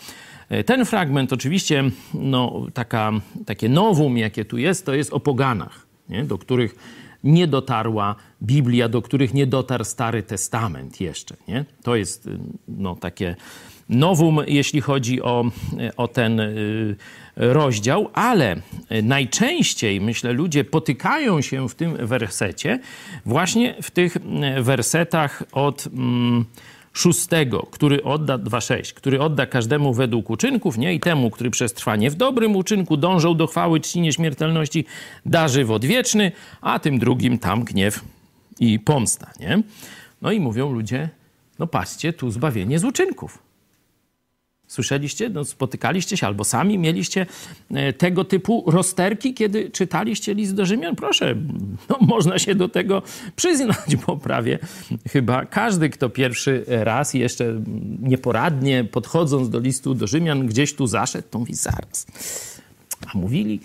e, 0.49 0.63
ten 0.63 0.85
fragment 0.85 1.33
oczywiście, 1.33 1.83
no, 2.13 2.65
taka, 2.73 3.11
takie 3.45 3.69
nowum, 3.69 4.17
jakie 4.17 4.45
tu 4.45 4.57
jest, 4.57 4.85
to 4.85 4.93
jest 4.93 5.13
o 5.13 5.19
poganach, 5.19 5.85
nie? 6.09 6.23
do 6.23 6.37
których 6.37 6.75
nie 7.23 7.47
dotarła 7.47 8.15
Biblia, 8.43 8.89
do 8.89 9.01
których 9.01 9.33
nie 9.33 9.47
dotarł 9.47 9.83
Stary 9.83 10.23
Testament 10.23 11.01
jeszcze. 11.01 11.35
Nie? 11.47 11.65
To 11.83 11.95
jest 11.95 12.29
no, 12.67 12.95
takie 12.95 13.35
nowum, 13.89 14.39
jeśli 14.47 14.81
chodzi 14.81 15.21
o, 15.21 15.45
o 15.97 16.07
ten 16.07 16.39
y, 16.39 16.95
rozdział, 17.35 18.09
ale 18.13 18.55
najczęściej, 19.03 20.01
myślę, 20.01 20.33
ludzie 20.33 20.63
potykają 20.63 21.41
się 21.41 21.69
w 21.69 21.75
tym 21.75 22.07
wersecie 22.07 22.79
właśnie 23.25 23.75
w 23.81 23.91
tych 23.91 24.17
wersetach 24.61 25.43
od 25.51 25.87
mm, 25.87 26.45
szóstego, 26.95 27.67
który 27.71 28.03
odda, 28.03 28.37
2,6, 28.37 28.93
który 28.93 29.21
odda 29.21 29.45
każdemu 29.45 29.93
według 29.93 30.29
uczynków, 30.29 30.77
nie? 30.77 30.93
I 30.93 30.99
temu, 30.99 31.31
który 31.31 31.49
przez 31.49 31.73
trwanie 31.73 32.11
w 32.11 32.15
dobrym 32.15 32.55
uczynku 32.55 32.97
dążą 32.97 33.35
do 33.37 33.47
chwały, 33.47 33.79
czci 33.79 34.01
nieśmiertelności, 34.01 34.85
da 35.25 35.47
żywot 35.47 35.85
wieczny, 35.85 36.31
a 36.61 36.79
tym 36.79 36.99
drugim 36.99 37.39
tam 37.39 37.63
gniew 37.63 38.01
i 38.59 38.79
pomsta, 38.79 39.31
nie? 39.39 39.63
No 40.21 40.31
i 40.31 40.39
mówią 40.39 40.71
ludzie, 40.71 41.09
no 41.59 41.67
patrzcie, 41.67 42.13
tu 42.13 42.31
zbawienie 42.31 42.79
z 42.79 42.83
uczynków. 42.83 43.44
Słyszeliście, 44.67 45.29
no, 45.29 45.45
spotykaliście 45.45 46.17
się 46.17 46.27
albo 46.27 46.43
sami 46.43 46.77
mieliście 46.77 47.25
e, 47.71 47.93
tego 47.93 48.23
typu 48.23 48.63
rozterki, 48.67 49.33
kiedy 49.33 49.69
czytaliście 49.69 50.33
list 50.33 50.55
do 50.55 50.65
Rzymian? 50.65 50.95
Proszę, 50.95 51.35
no, 51.89 51.97
można 52.15 52.39
się 52.39 52.55
do 52.55 52.69
tego 52.69 53.01
przyznać, 53.35 53.95
bo 54.07 54.17
prawie 54.17 54.59
chyba 55.09 55.45
każdy, 55.45 55.89
kto 55.89 56.09
pierwszy 56.09 56.65
raz 56.67 57.13
jeszcze 57.13 57.61
nieporadnie 58.01 58.83
podchodząc 58.83 59.49
do 59.49 59.59
listu 59.59 59.93
do 59.93 60.07
Rzymian 60.07 60.47
gdzieś 60.47 60.73
tu 60.73 60.87
zaszedł, 60.87 61.27
to 61.31 61.39
mówi 61.39 61.53
zaraz. 61.53 62.07
A 63.13 63.17
mówili 63.17 63.59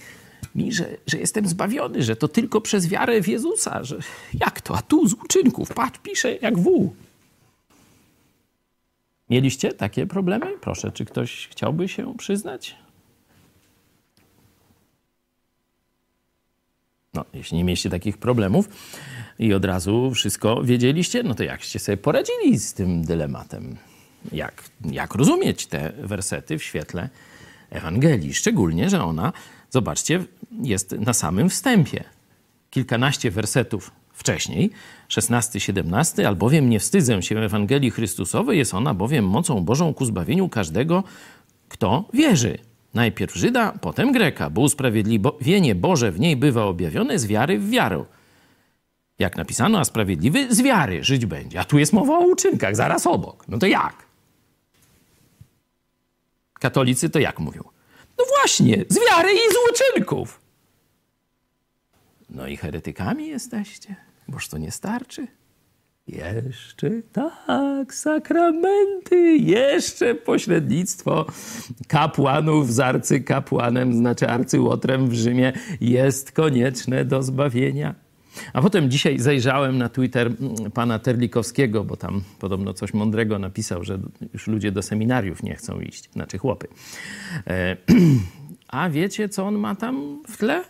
mi, 0.55 0.73
że, 0.73 0.97
że 1.07 1.19
jestem 1.19 1.49
zbawiony, 1.49 2.03
że 2.03 2.17
to 2.17 2.29
tylko 2.29 2.61
przez 2.61 2.89
wiarę 2.89 3.23
w 3.23 3.29
Jezusa, 3.29 3.85
że 3.85 3.99
jak 4.35 4.61
to? 4.61 4.77
A 4.77 4.83
tu 4.83 5.09
z 5.09 5.15
uczynków, 5.15 5.69
patrz, 5.75 5.99
pisze 6.03 6.37
jak 6.37 6.59
wół. 6.59 6.95
Mieliście 9.31 9.73
takie 9.73 10.07
problemy? 10.07 10.59
Proszę, 10.61 10.93
czy 10.93 11.05
ktoś 11.05 11.49
chciałby 11.49 11.89
się 11.89 12.15
przyznać? 12.19 12.77
No, 17.15 17.25
jeśli 17.35 17.57
nie 17.57 17.65
mieliście 17.65 17.91
takich 17.91 18.19
problemów 18.19 18.69
i 19.39 19.55
od 19.55 19.65
razu 19.65 20.11
wszystko 20.15 20.63
wiedzieliście, 20.63 21.23
no 21.23 21.35
to 21.35 21.43
jakście 21.43 21.79
sobie 21.79 21.97
poradzili 21.97 22.59
z 22.59 22.75
tym 22.75 23.05
dylematem? 23.05 23.77
Jak, 24.33 24.65
jak 24.91 25.15
rozumieć 25.15 25.67
te 25.67 25.93
wersety 25.99 26.59
w 26.59 26.63
świetle 26.65 27.09
Ewangelii? 27.71 28.35
Szczególnie, 28.35 28.91
że 28.91 29.05
ona, 29.05 29.33
zobaczcie, 29.71 30.25
jest 30.63 30.93
na 30.93 31.13
samym 31.13 31.51
wstępie. 31.51 32.05
Kilkanaście 32.71 33.31
wersetów 33.31 33.91
wcześniej, 34.13 34.71
16-17, 35.11 36.25
albowiem 36.25 36.71
nie 36.71 36.81
wstydzę 36.81 37.23
się 37.23 37.39
Ewangelii 37.39 37.91
Chrystusowej, 37.91 38.59
jest 38.59 38.75
ona 38.75 38.95
bowiem 38.95 39.29
mocą 39.29 39.61
Bożą 39.61 39.95
ku 39.95 40.05
zbawieniu 40.05 40.49
każdego, 40.49 41.05
kto 41.69 42.05
wierzy. 42.15 42.59
Najpierw 42.95 43.35
Żyda, 43.35 43.73
potem 43.81 44.13
Greka, 44.13 44.51
bo 44.51 44.61
usprawiedliwienie 44.61 45.75
Boże 45.75 46.13
w 46.13 46.21
niej 46.21 46.37
bywa 46.37 46.65
objawione 46.65 47.19
z 47.19 47.27
wiary 47.27 47.59
w 47.59 47.71
wiarę. 47.71 48.05
Jak 49.19 49.37
napisano, 49.37 49.79
a 49.79 49.85
sprawiedliwy 49.85 50.55
z 50.55 50.63
wiary 50.63 51.05
żyć 51.05 51.27
będzie. 51.27 51.61
A 51.61 51.65
tu 51.65 51.79
jest 51.79 51.93
mowa 51.93 52.19
o 52.19 52.21
uczynkach, 52.21 52.77
zaraz 52.77 53.07
obok. 53.07 53.45
No 53.49 53.59
to 53.59 53.67
jak? 53.67 53.95
Katolicy 56.53 57.11
to 57.11 57.19
jak 57.19 57.39
mówią? 57.39 57.63
No 58.19 58.25
właśnie, 58.39 58.85
z 58.89 58.99
wiary 58.99 59.33
i 59.33 59.37
z 59.37 59.71
uczynków. 59.71 60.41
No 62.31 62.47
i 62.47 62.57
heretykami 62.57 63.27
jesteście, 63.27 63.97
boż 64.31 64.49
to 64.49 64.59
nie 64.59 64.71
starczy. 64.71 65.27
Jeszcze 66.07 66.91
tak, 67.13 67.95
sakramenty, 67.95 69.37
jeszcze 69.37 70.15
pośrednictwo 70.15 71.27
kapłanów 71.89 72.73
z 72.73 72.81
arcykapłanem, 72.81 73.95
znaczy 73.95 74.29
arcyłotrem 74.29 75.09
w 75.09 75.15
Rzymie 75.15 75.53
jest 75.81 76.33
konieczne 76.33 77.05
do 77.05 77.23
zbawienia. 77.23 77.95
A 78.53 78.63
potem 78.63 78.91
dzisiaj 78.91 79.19
zajrzałem 79.19 79.79
na 79.79 79.89
Twitter 79.89 80.27
mm, 80.27 80.71
pana 80.71 80.99
Terlikowskiego, 80.99 81.85
bo 81.85 81.97
tam 81.97 82.23
podobno 82.39 82.75
coś 82.75 82.95
mądrego 82.95 83.39
napisał, 83.39 83.85
że 83.85 83.99
już 84.33 84.47
ludzie 84.47 84.73
do 84.73 84.83
seminariów 84.83 85.43
nie 85.43 85.55
chcą 85.55 85.81
iść, 85.81 86.11
znaczy 86.13 86.39
chłopy. 86.39 86.69
E, 87.47 87.77
a 88.69 88.91
wiecie, 88.91 89.29
co 89.29 89.47
on 89.47 89.59
ma 89.59 89.75
tam 89.75 90.23
w 90.29 90.37
tle? 90.37 90.65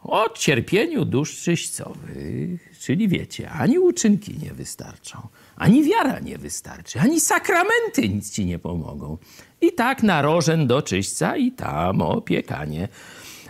O 0.00 0.28
cierpieniu 0.34 1.04
dusz 1.04 1.42
czyścowych, 1.42 2.75
czyli 2.86 3.08
wiecie, 3.08 3.50
ani 3.50 3.78
uczynki 3.78 4.38
nie 4.42 4.54
wystarczą, 4.54 5.28
ani 5.56 5.84
wiara 5.84 6.18
nie 6.18 6.38
wystarczy, 6.38 7.00
ani 7.00 7.20
sakramenty 7.20 8.08
nic 8.08 8.30
ci 8.30 8.44
nie 8.44 8.58
pomogą. 8.58 9.18
I 9.60 9.72
tak 9.72 10.02
narożen 10.02 10.66
do 10.66 10.82
czyśćca 10.82 11.36
i 11.36 11.52
tam 11.52 12.02
opiekanie 12.02 12.88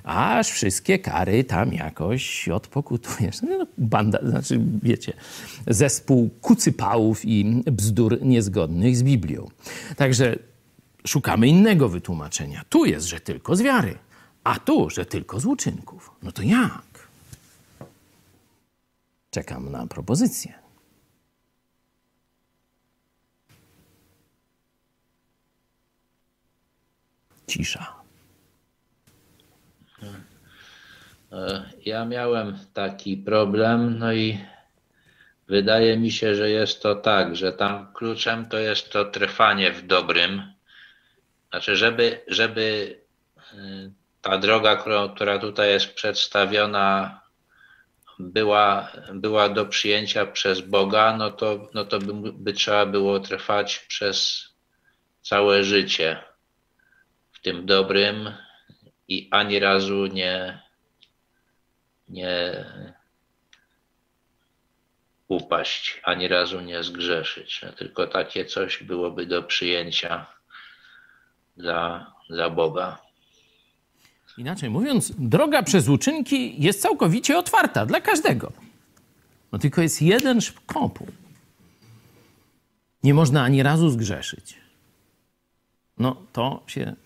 aż 0.05 0.51
wszystkie 0.51 0.99
kary 0.99 1.45
tam 1.45 1.73
jakoś 1.73 2.49
odpokutujesz. 2.49 3.43
No, 3.43 3.67
banda, 3.79 4.19
znaczy 4.23 4.61
wiecie, 4.83 5.13
zespół 5.67 6.31
kucypałów 6.41 7.25
i 7.25 7.63
bzdur 7.67 8.19
niezgodnych 8.23 8.97
z 8.97 9.03
Biblią. 9.03 9.51
Także 9.97 10.39
szukamy 11.07 11.49
innego 11.49 11.89
wytłumaczenia. 11.89 12.63
Tu 12.69 12.85
jest, 12.85 13.07
że 13.07 13.21
tylko 13.21 13.57
z 13.57 13.63
wiary, 13.63 13.99
a 14.45 14.59
tu, 14.59 14.91
że 14.91 15.07
tylko 15.07 15.41
z 15.41 15.47
uczynków. 15.47 16.11
No 16.23 16.33
to 16.33 16.43
jak? 16.43 16.86
Czekam 19.37 19.73
na 19.73 19.87
propozycję. 19.87 20.55
Cisza. 27.47 27.95
E, 31.33 31.71
ja 31.85 32.05
miałem 32.05 32.59
taki 32.75 33.17
problem, 33.17 33.99
no 33.99 34.13
i 34.13 34.39
wydaje 35.49 35.99
mi 35.99 36.11
się, 36.11 36.35
że 36.35 36.51
jest 36.51 36.83
to 36.83 36.95
tak, 36.95 37.37
że 37.37 37.53
tam 37.53 37.93
kluczem 37.93 38.47
to 38.49 38.59
jest 38.59 38.91
to 38.91 39.05
trwanie 39.05 39.73
w 39.73 39.87
dobrym. 39.87 40.53
Znaczy, 41.51 41.77
żeby, 41.77 42.25
żeby 42.29 42.99
e, 43.39 43.57
ta 44.23 44.39
droga, 44.39 44.77
która 45.15 45.39
tutaj 45.39 45.71
jest 45.71 45.95
przedstawiona, 45.95 47.26
była, 48.19 48.93
była 49.15 49.49
do 49.49 49.67
przyjęcia 49.67 50.27
przez 50.27 50.61
Boga, 50.61 51.17
no 51.17 51.31
to, 51.31 51.69
no 51.75 51.85
to 51.85 51.99
by, 51.99 52.33
by 52.33 52.53
trzeba 52.53 52.87
było 52.87 53.21
trwać 53.21 53.79
przez 53.79 54.49
całe 55.23 55.65
życie 55.65 56.23
w 57.33 57.41
tym 57.41 57.67
dobrym 57.67 58.33
i 59.09 59.29
ani 59.31 59.59
razu 59.59 60.07
nie, 60.07 60.63
nie 62.09 62.65
upaść, 65.29 66.01
ani 66.05 66.29
razu 66.29 66.61
nie 66.61 66.83
zgrzeszyć. 66.83 67.61
Tylko 67.77 68.07
takie 68.07 68.45
coś 68.45 68.83
byłoby 68.83 69.27
do 69.27 69.43
przyjęcia 69.43 70.27
dla, 71.57 72.13
dla 72.31 72.51
Boga. 72.51 73.06
Inaczej 74.39 74.71
mówiąc, 74.71 75.13
droga 75.19 75.63
przez 75.63 75.89
uczynki 75.89 76.63
jest 76.63 76.83
całkowicie 76.83 77.39
otwarta 77.39 77.87
dla 77.87 78.01
każdego. 78.01 78.53
No 79.53 79.59
tylko 79.59 79.83
jest 79.83 80.03
jeden 80.03 80.41
szkopuł. 80.41 81.07
Nie 83.03 83.15
można 83.15 83.43
ani 83.43 83.63
razu 83.63 83.91
zgrzeszyć. 83.91 84.57
No 85.99 86.17
to 86.33 86.63
się 86.67 86.97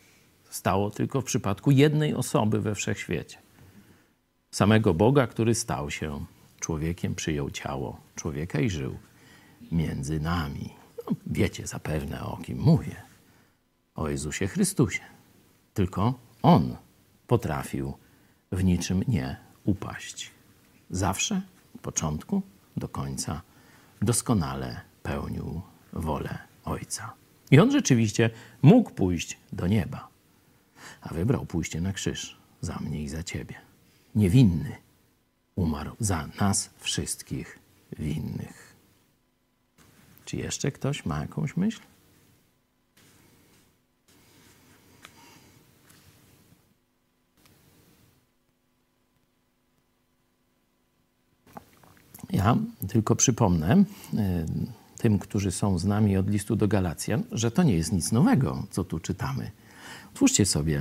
stało 0.51 0.91
tylko 0.91 1.21
w 1.21 1.25
przypadku 1.25 1.71
jednej 1.71 2.15
osoby 2.15 2.61
we 2.61 2.75
wszechświecie 2.75 3.39
samego 4.51 4.95
Boga, 4.95 5.27
który 5.27 5.55
stał 5.55 5.91
się 5.91 6.25
człowiekiem, 6.61 7.15
przyjął 7.15 7.51
ciało 7.51 8.01
człowieka 8.17 8.61
i 8.61 8.71
żył 8.71 8.99
między 9.73 10.21
nami. 10.21 10.71
No, 11.07 11.17
wiecie 11.27 11.67
zapewne 11.67 12.23
o 12.23 12.37
kim 12.37 12.59
mówię. 12.59 12.97
O 13.95 14.09
Jezusie 14.09 14.47
Chrystusie. 14.47 15.01
Tylko 15.75 16.15
On 16.43 16.77
potrafił 17.31 17.95
w 18.53 18.65
niczym 18.65 19.05
nie 19.09 19.37
upaść. 19.65 20.31
Zawsze, 20.91 21.43
od 21.75 21.81
początku 21.81 22.43
do 22.77 22.89
końca, 22.89 23.43
doskonale 24.03 24.81
pełnił 25.03 25.61
wolę 25.93 26.39
Ojca. 26.65 27.13
I 27.51 27.59
On 27.61 27.71
rzeczywiście 27.71 28.31
mógł 28.63 28.91
pójść 28.91 29.39
do 29.53 29.67
nieba, 29.67 30.09
a 31.01 31.15
wybrał 31.15 31.47
pójście 31.47 31.81
na 31.81 31.93
krzyż 31.93 32.37
za 32.61 32.77
mnie 32.77 33.03
i 33.03 33.09
za 33.09 33.23
ciebie 33.23 33.55
niewinny 34.15 34.77
umarł 35.57 35.97
za 36.01 36.29
nas 36.41 36.71
wszystkich 36.79 37.59
winnych. 37.99 38.77
Czy 40.25 40.37
jeszcze 40.37 40.73
ktoś 40.73 41.07
ma 41.07 41.21
jakąś 41.21 41.57
myśl? 41.57 41.81
Ja 52.33 52.57
tylko 52.89 53.17
przypomnę 53.17 53.77
y, 53.77 54.17
tym, 54.99 55.19
którzy 55.19 55.51
są 55.51 55.79
z 55.79 55.85
nami 55.85 56.17
od 56.17 56.31
listu 56.31 56.57
do 56.57 56.69
Galacjan, 56.69 57.23
że 57.33 57.51
to 57.51 57.63
nie 57.63 57.75
jest 57.75 57.93
nic 57.93 58.13
nowego, 58.13 58.67
co 58.71 58.85
tu 58.85 58.99
czytamy. 58.99 59.51
Otwórzcie 60.13 60.47
sobie, 60.47 60.81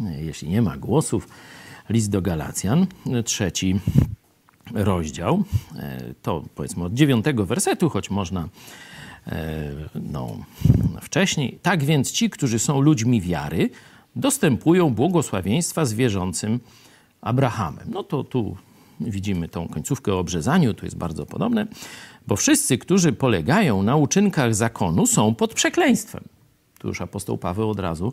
y, 0.00 0.24
jeśli 0.24 0.48
nie 0.48 0.62
ma 0.62 0.76
głosów, 0.76 1.28
List 1.90 2.10
do 2.10 2.22
Galacjan, 2.22 2.86
trzeci 3.24 3.80
rozdział. 4.74 5.44
E, 5.76 6.14
to 6.22 6.44
powiedzmy 6.54 6.84
od 6.84 6.94
dziewiątego 6.94 7.46
wersetu, 7.46 7.90
choć 7.90 8.10
można 8.10 8.48
e, 9.26 9.72
no, 9.94 10.36
wcześniej. 11.02 11.58
Tak 11.62 11.84
więc 11.84 12.12
ci, 12.12 12.30
którzy 12.30 12.58
są 12.58 12.80
ludźmi 12.80 13.20
wiary, 13.20 13.70
dostępują 14.16 14.90
błogosławieństwa 14.94 15.84
z 15.84 15.92
wierzącym 15.92 16.60
Abrahamem. 17.20 17.88
No 17.92 18.02
to 18.02 18.24
tu 18.24 18.56
widzimy 19.00 19.48
tą 19.48 19.68
końcówkę 19.68 20.14
o 20.14 20.18
obrzezaniu, 20.18 20.74
to 20.74 20.84
jest 20.84 20.96
bardzo 20.96 21.26
podobne, 21.26 21.66
bo 22.26 22.36
wszyscy, 22.36 22.78
którzy 22.78 23.12
polegają 23.12 23.82
na 23.82 23.96
uczynkach 23.96 24.54
zakonu, 24.54 25.06
są 25.06 25.34
pod 25.34 25.54
przekleństwem. 25.54 26.24
Tu 26.78 26.88
już 26.88 27.00
apostoł 27.00 27.38
Paweł 27.38 27.70
od 27.70 27.80
razu 27.80 28.12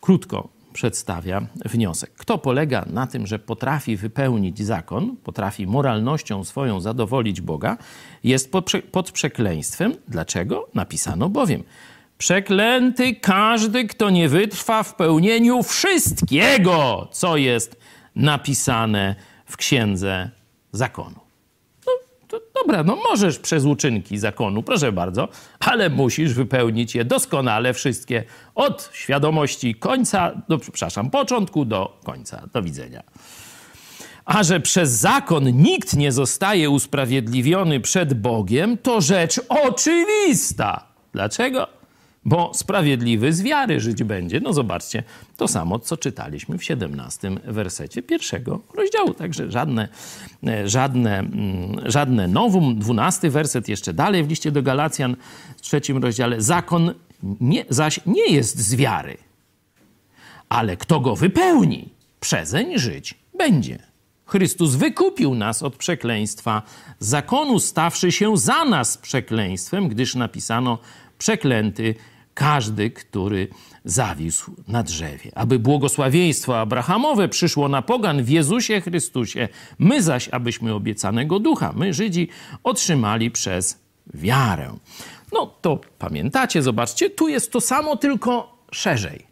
krótko 0.00 0.48
przedstawia 0.72 1.46
wniosek. 1.64 2.12
Kto 2.14 2.38
polega 2.38 2.84
na 2.90 3.06
tym, 3.06 3.26
że 3.26 3.38
potrafi 3.38 3.96
wypełnić 3.96 4.62
zakon, 4.62 5.16
potrafi 5.16 5.66
moralnością 5.66 6.44
swoją 6.44 6.80
zadowolić 6.80 7.40
Boga, 7.40 7.76
jest 8.24 8.52
pod 8.92 9.12
przekleństwem. 9.12 9.94
Dlaczego? 10.08 10.68
Napisano 10.74 11.28
bowiem. 11.28 11.62
Przeklęty 12.18 13.14
każdy, 13.14 13.84
kto 13.84 14.10
nie 14.10 14.28
wytrwa 14.28 14.82
w 14.82 14.94
pełnieniu 14.94 15.62
wszystkiego, 15.62 17.08
co 17.12 17.36
jest 17.36 17.76
napisane 18.16 19.16
w 19.52 19.56
księdze 19.56 20.30
zakonu 20.72 21.20
to 22.32 22.40
dobra, 22.54 22.82
no 22.82 22.96
możesz 22.96 23.38
przez 23.38 23.64
uczynki 23.64 24.18
zakonu, 24.18 24.62
proszę 24.62 24.92
bardzo, 24.92 25.28
ale 25.60 25.90
musisz 25.90 26.34
wypełnić 26.34 26.94
je 26.94 27.04
doskonale 27.04 27.74
wszystkie 27.74 28.24
od 28.54 28.90
świadomości 28.92 29.74
końca, 29.74 30.32
do, 30.48 30.58
przepraszam, 30.58 31.10
początku 31.10 31.64
do 31.64 32.00
końca. 32.04 32.42
Do 32.52 32.62
widzenia. 32.62 33.02
A 34.24 34.42
że 34.42 34.60
przez 34.60 34.90
zakon 34.90 35.44
nikt 35.44 35.96
nie 35.96 36.12
zostaje 36.12 36.70
usprawiedliwiony 36.70 37.80
przed 37.80 38.14
Bogiem, 38.14 38.78
to 38.78 39.00
rzecz 39.00 39.40
oczywista. 39.48 40.86
Dlaczego? 41.12 41.81
Bo 42.24 42.52
sprawiedliwy 42.54 43.32
z 43.32 43.42
wiary 43.42 43.80
żyć 43.80 44.04
będzie. 44.04 44.40
No 44.40 44.52
zobaczcie, 44.52 45.02
to 45.36 45.48
samo, 45.48 45.78
co 45.78 45.96
czytaliśmy 45.96 46.58
w 46.58 46.64
17 46.64 47.30
wersecie 47.44 48.02
pierwszego 48.02 48.60
rozdziału. 48.74 49.14
Także 49.14 49.50
żadne, 49.50 49.88
e, 50.46 50.68
żadne, 50.68 51.18
mm, 51.18 51.90
żadne 51.90 52.28
nowum. 52.28 52.78
12 52.78 53.30
werset 53.30 53.68
jeszcze 53.68 53.92
dalej 53.92 54.24
w 54.24 54.28
liście 54.28 54.52
do 54.52 54.62
Galacjan 54.62 55.16
w 55.56 55.60
trzecim 55.60 56.02
rozdziale. 56.02 56.40
Zakon 56.40 56.94
nie, 57.40 57.64
zaś 57.68 58.00
nie 58.06 58.26
jest 58.26 58.58
z 58.58 58.74
wiary, 58.74 59.16
ale 60.48 60.76
kto 60.76 61.00
go 61.00 61.16
wypełni, 61.16 61.88
przezeń 62.20 62.78
żyć 62.78 63.14
będzie. 63.38 63.78
Chrystus 64.26 64.74
wykupił 64.74 65.34
nas 65.34 65.62
od 65.62 65.76
przekleństwa 65.76 66.62
zakonu, 66.98 67.58
stawszy 67.58 68.12
się 68.12 68.36
za 68.36 68.64
nas 68.64 68.98
przekleństwem, 68.98 69.88
gdyż 69.88 70.14
napisano: 70.14 70.78
Przeklęty 71.18 71.94
każdy, 72.34 72.90
który 72.90 73.48
zawisł 73.84 74.52
na 74.68 74.82
drzewie. 74.82 75.30
Aby 75.34 75.58
błogosławieństwo 75.58 76.60
Abrahamowe 76.60 77.28
przyszło 77.28 77.68
na 77.68 77.82
pogan 77.82 78.22
w 78.22 78.28
Jezusie 78.28 78.80
Chrystusie, 78.80 79.48
my 79.78 80.02
zaś, 80.02 80.28
abyśmy 80.28 80.74
obiecanego 80.74 81.38
ducha, 81.38 81.72
my 81.76 81.94
Żydzi, 81.94 82.28
otrzymali 82.64 83.30
przez 83.30 83.78
wiarę. 84.14 84.78
No 85.32 85.46
to 85.60 85.80
pamiętacie, 85.98 86.62
zobaczcie, 86.62 87.10
tu 87.10 87.28
jest 87.28 87.52
to 87.52 87.60
samo, 87.60 87.96
tylko 87.96 88.58
szerzej. 88.72 89.31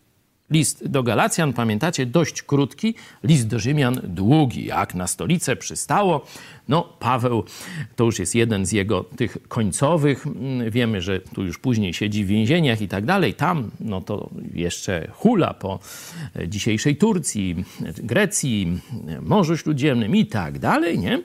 List 0.50 0.88
do 0.88 1.02
Galacjan, 1.02 1.52
pamiętacie, 1.52 2.06
dość 2.06 2.42
krótki, 2.42 2.94
list 3.24 3.48
do 3.48 3.58
Rzymian 3.58 4.00
długi, 4.04 4.64
jak 4.64 4.94
na 4.94 5.06
stolicę 5.06 5.56
przystało. 5.56 6.26
No, 6.68 6.82
Paweł 6.98 7.44
to 7.96 8.04
już 8.04 8.18
jest 8.18 8.34
jeden 8.34 8.66
z 8.66 8.72
jego 8.72 9.04
tych 9.04 9.48
końcowych. 9.48 10.24
Wiemy, 10.70 11.02
że 11.02 11.20
tu 11.20 11.44
już 11.44 11.58
później 11.58 11.94
siedzi 11.94 12.24
w 12.24 12.26
więzieniach 12.26 12.82
i 12.82 12.88
tak 12.88 13.04
dalej. 13.04 13.34
Tam, 13.34 13.70
no 13.80 14.00
to 14.00 14.30
jeszcze 14.54 15.10
hula 15.12 15.54
po 15.54 15.78
dzisiejszej 16.48 16.96
Turcji, 16.96 17.64
Grecji, 17.80 18.78
Morzu 19.22 19.56
Śródziemnym 19.56 20.16
i 20.16 20.26
tak 20.26 20.58
dalej, 20.58 20.98
nie? 20.98 21.22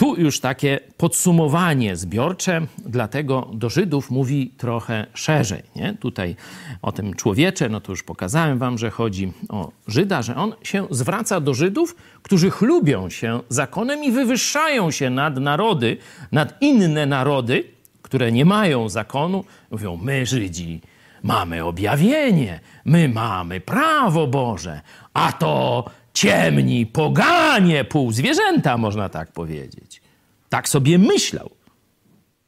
Tu 0.00 0.16
już 0.16 0.40
takie 0.40 0.80
podsumowanie 0.96 1.96
zbiorcze, 1.96 2.66
dlatego 2.78 3.50
do 3.52 3.70
Żydów 3.70 4.10
mówi 4.10 4.52
trochę 4.56 5.06
szerzej. 5.14 5.62
Nie? 5.76 5.94
Tutaj 5.94 6.36
o 6.82 6.92
tym 6.92 7.14
człowiecze, 7.14 7.68
no 7.68 7.80
to 7.80 7.92
już 7.92 8.02
pokazałem 8.02 8.58
wam, 8.58 8.78
że 8.78 8.90
chodzi 8.90 9.32
o 9.48 9.70
Żyda, 9.86 10.22
że 10.22 10.36
on 10.36 10.54
się 10.62 10.86
zwraca 10.90 11.40
do 11.40 11.54
Żydów, 11.54 11.96
którzy 12.22 12.50
chlubią 12.50 13.10
się 13.10 13.40
zakonem 13.48 14.04
i 14.04 14.12
wywyższają 14.12 14.90
się 14.90 15.10
nad 15.10 15.36
narody, 15.36 15.96
nad 16.32 16.62
inne 16.62 17.06
narody, 17.06 17.64
które 18.02 18.32
nie 18.32 18.44
mają 18.44 18.88
zakonu. 18.88 19.44
Mówią, 19.70 19.98
my 20.02 20.26
Żydzi 20.26 20.80
mamy 21.22 21.64
objawienie, 21.64 22.60
my 22.84 23.08
mamy 23.08 23.60
prawo 23.60 24.26
Boże, 24.26 24.80
a 25.14 25.32
to 25.32 25.84
ciemni, 26.14 26.86
poganie, 26.86 27.84
półzwierzęta, 27.84 28.76
można 28.76 29.08
tak 29.08 29.32
powiedzieć. 29.32 30.00
Tak 30.48 30.68
sobie 30.68 30.98
myślał 30.98 31.50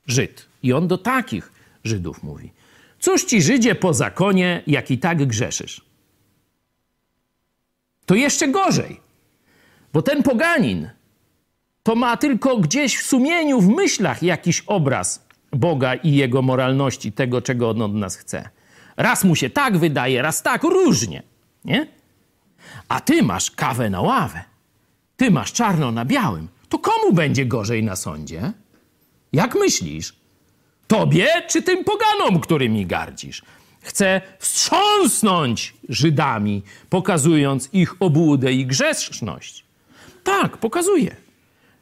Żyd. 0.07 0.47
I 0.63 0.73
on 0.73 0.89
do 0.89 0.99
takich 0.99 1.53
Żydów 1.85 2.23
mówi. 2.23 2.53
Cóż 2.99 3.25
ci 3.25 3.43
Żydzie 3.43 3.75
po 3.75 3.95
zakonie, 3.95 4.63
jak 4.67 4.91
i 4.91 4.99
tak 4.99 5.27
grzeszysz? 5.27 5.81
To 8.07 8.15
jeszcze 8.15 8.49
gorzej, 8.49 9.01
bo 9.93 10.03
ten 10.03 10.23
poganin 10.23 10.91
to 11.83 11.95
ma 11.95 12.17
tylko 12.17 12.57
gdzieś 12.57 12.99
w 12.99 13.07
sumieniu, 13.07 13.61
w 13.61 13.69
myślach 13.69 14.23
jakiś 14.23 14.61
obraz 14.67 15.27
Boga 15.53 15.95
i 15.95 16.15
jego 16.15 16.43
moralności, 16.43 17.13
tego, 17.13 17.43
czego 17.43 17.71
on 17.71 17.83
od 17.83 17.95
nas 17.95 18.17
chce. 18.17 18.49
Raz 18.97 19.25
mu 19.25 19.37
się 19.37 19.51
tak 19.51 19.79
wydaje, 19.79 20.23
raz 20.23 20.43
tak, 20.43 20.63
różnie. 20.63 21.23
Nie? 21.65 21.87
A 22.89 23.01
ty 23.01 23.23
masz 23.23 23.51
kawę 23.51 23.91
na 23.91 24.01
ławę, 24.01 24.45
ty 25.17 25.31
masz 25.31 25.53
czarno 25.53 25.93
na 25.93 26.05
białym, 26.05 26.49
to 26.69 26.79
komu 26.79 27.13
będzie 27.13 27.47
gorzej 27.47 27.85
na 27.85 27.97
sądzie? 27.97 28.53
Jak 29.33 29.55
myślisz? 29.55 30.15
Tobie 30.87 31.29
czy 31.49 31.63
tym 31.63 31.85
poganom, 31.85 32.41
którymi 32.41 32.87
gardzisz? 32.87 33.43
Chce 33.81 34.21
wstrząsnąć 34.39 35.75
Żydami, 35.89 36.63
pokazując 36.91 37.69
ich 37.73 38.03
obłudę 38.03 38.53
i 38.53 38.67
grzeszność. 38.67 39.65
Tak, 40.25 40.57
pokazuje. 40.57 41.17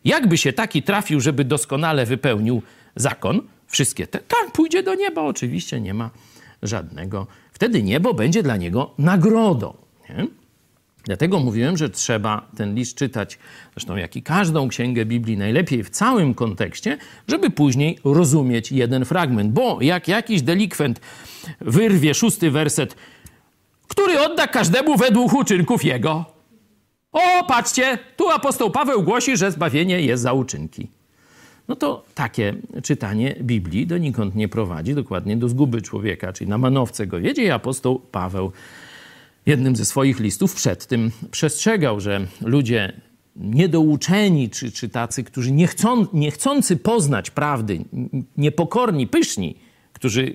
Jakby 0.04 0.38
się 0.38 0.52
taki 0.52 0.82
trafił, 0.82 1.20
żeby 1.20 1.44
doskonale 1.44 2.06
wypełnił 2.06 2.62
zakon, 2.96 3.42
wszystkie 3.66 4.06
te, 4.06 4.18
tak, 4.18 4.52
pójdzie 4.52 4.82
do 4.82 4.94
nieba, 4.94 5.22
oczywiście 5.22 5.80
nie 5.80 5.94
ma 5.94 6.10
żadnego. 6.62 7.26
Wtedy 7.52 7.82
niebo 7.82 8.14
będzie 8.14 8.42
dla 8.42 8.56
niego 8.56 8.94
nagrodą. 8.98 9.74
Nie? 10.08 10.26
Dlatego 11.04 11.40
mówiłem, 11.40 11.76
że 11.76 11.90
trzeba 11.90 12.48
ten 12.56 12.74
list 12.74 12.96
czytać, 12.96 13.38
zresztą 13.72 13.96
jak 13.96 14.16
i 14.16 14.22
każdą 14.22 14.68
księgę 14.68 15.04
Biblii, 15.04 15.36
najlepiej 15.36 15.84
w 15.84 15.90
całym 15.90 16.34
kontekście, 16.34 16.98
żeby 17.28 17.50
później 17.50 17.98
rozumieć 18.04 18.72
jeden 18.72 19.04
fragment. 19.04 19.52
Bo 19.52 19.78
jak 19.80 20.08
jakiś 20.08 20.42
delikwent 20.42 21.00
wyrwie 21.60 22.14
szósty 22.14 22.50
werset, 22.50 22.94
który 23.88 24.20
odda 24.20 24.46
każdemu 24.46 24.96
według 24.96 25.34
uczynków 25.34 25.84
jego. 25.84 26.24
O, 27.12 27.44
patrzcie, 27.48 27.98
tu 28.16 28.30
apostoł 28.30 28.70
Paweł 28.70 29.02
głosi, 29.02 29.36
że 29.36 29.50
zbawienie 29.50 30.00
jest 30.00 30.22
za 30.22 30.32
uczynki. 30.32 30.88
No 31.68 31.76
to 31.76 32.04
takie 32.14 32.54
czytanie 32.82 33.36
Biblii 33.42 33.86
donikąd 33.86 34.34
nie 34.34 34.48
prowadzi, 34.48 34.94
dokładnie 34.94 35.36
do 35.36 35.48
zguby 35.48 35.82
człowieka, 35.82 36.32
czyli 36.32 36.50
na 36.50 36.58
manowce 36.58 37.06
go 37.06 37.20
wiedzie 37.20 37.42
i 37.44 37.50
apostoł 37.50 37.98
Paweł 37.98 38.52
jednym 39.46 39.76
ze 39.76 39.84
swoich 39.84 40.20
listów 40.20 40.54
przed 40.54 40.86
tym 40.86 41.10
przestrzegał, 41.30 42.00
że 42.00 42.26
ludzie 42.40 42.92
niedouczeni, 43.36 44.50
czy, 44.50 44.72
czy 44.72 44.88
tacy, 44.88 45.24
którzy 45.24 45.52
nie, 45.52 45.66
chcą, 45.66 46.06
nie 46.12 46.30
chcący 46.30 46.76
poznać 46.76 47.30
prawdy, 47.30 47.84
niepokorni, 48.36 49.06
pyszni, 49.06 49.56
którzy 49.92 50.34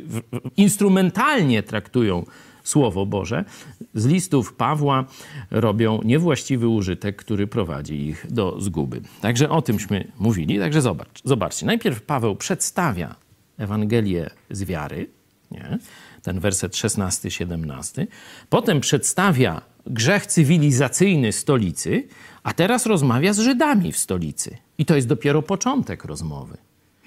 instrumentalnie 0.57 1.63
traktują 1.63 2.25
Słowo 2.63 3.05
Boże, 3.05 3.45
z 3.93 4.05
listów 4.05 4.53
Pawła 4.53 5.05
robią 5.51 6.01
niewłaściwy 6.03 6.67
użytek, 6.67 7.15
który 7.15 7.47
prowadzi 7.47 7.95
ich 7.95 8.27
do 8.29 8.61
zguby. 8.61 9.01
Także 9.21 9.49
o 9.49 9.61
tymśmy 9.61 10.11
mówili. 10.19 10.59
Także 10.59 10.81
zobacz, 10.81 11.21
zobaczcie. 11.23 11.65
Najpierw 11.65 12.01
Paweł 12.01 12.35
przedstawia 12.35 13.15
Ewangelię 13.57 14.29
z 14.49 14.63
wiary, 14.63 15.09
nie? 15.51 15.77
Ten 16.25 16.39
werset 16.39 16.73
16-17. 16.73 18.07
Potem 18.49 18.81
przedstawia 18.81 19.61
grzech 19.85 20.25
cywilizacyjny 20.25 21.31
stolicy, 21.31 22.07
a 22.43 22.53
teraz 22.53 22.85
rozmawia 22.85 23.33
z 23.33 23.39
Żydami 23.39 23.91
w 23.91 23.97
stolicy. 23.97 24.57
I 24.77 24.85
to 24.85 24.95
jest 24.95 25.07
dopiero 25.07 25.41
początek 25.41 26.05
rozmowy. 26.05 26.57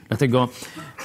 Dlatego 0.08 0.48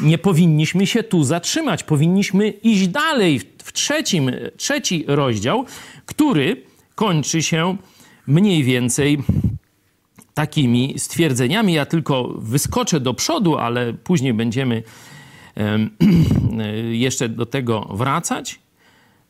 nie 0.02 0.18
powinniśmy 0.18 0.88
się 0.88 1.04
tu 1.04 1.24
zatrzymać, 1.24 1.84
powinniśmy 1.84 2.50
iść 2.50 2.88
dalej 2.88 3.40
w 3.40 3.74
trzecim, 3.74 4.32
trzeci 4.58 5.06
rozdział, 5.08 5.66
który 6.06 6.64
kończy 6.96 7.44
się 7.44 7.78
mniej 8.28 8.64
więcej 8.64 9.24
takimi 10.34 10.94
stwierdzeniami. 10.98 11.74
Ja 11.74 11.86
tylko 11.86 12.28
wyskoczę 12.38 13.00
do 13.00 13.14
przodu, 13.14 13.58
ale 13.58 13.94
później 13.94 14.34
będziemy 14.34 14.84
jeszcze 16.92 17.30
do 17.30 17.46
tego 17.46 17.82
wracać. 17.82 18.60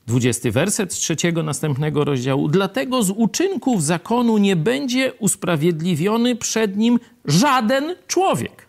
Dwudziesty 0.07 0.51
werset 0.51 0.93
z 0.93 0.97
trzeciego 0.97 1.43
następnego 1.43 2.03
rozdziału. 2.03 2.47
Dlatego 2.47 3.03
z 3.03 3.09
uczynków 3.09 3.83
zakonu 3.83 4.37
nie 4.37 4.55
będzie 4.55 5.13
usprawiedliwiony 5.13 6.35
przed 6.35 6.77
nim 6.77 6.99
żaden 7.25 7.95
człowiek. 8.07 8.67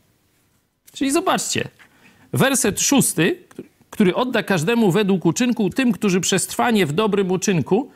Czyli 0.93 1.11
zobaczcie, 1.11 1.69
werset 2.33 2.81
szósty, 2.81 3.39
który 3.91 4.15
odda 4.15 4.43
każdemu 4.43 4.93
według 4.93 5.27
uczynku 5.27 5.71
tym, 5.71 5.93
którzy 5.93 6.21
przez 6.21 6.47
trwanie 6.47 6.87
w 6.87 6.93
dobrym 6.93 7.31
uczynku, 7.31 7.91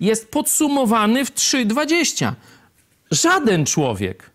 jest 0.00 0.30
podsumowany 0.30 1.24
w 1.24 1.34
3,20. 1.34 2.32
Żaden 3.10 3.66
człowiek 3.66 4.30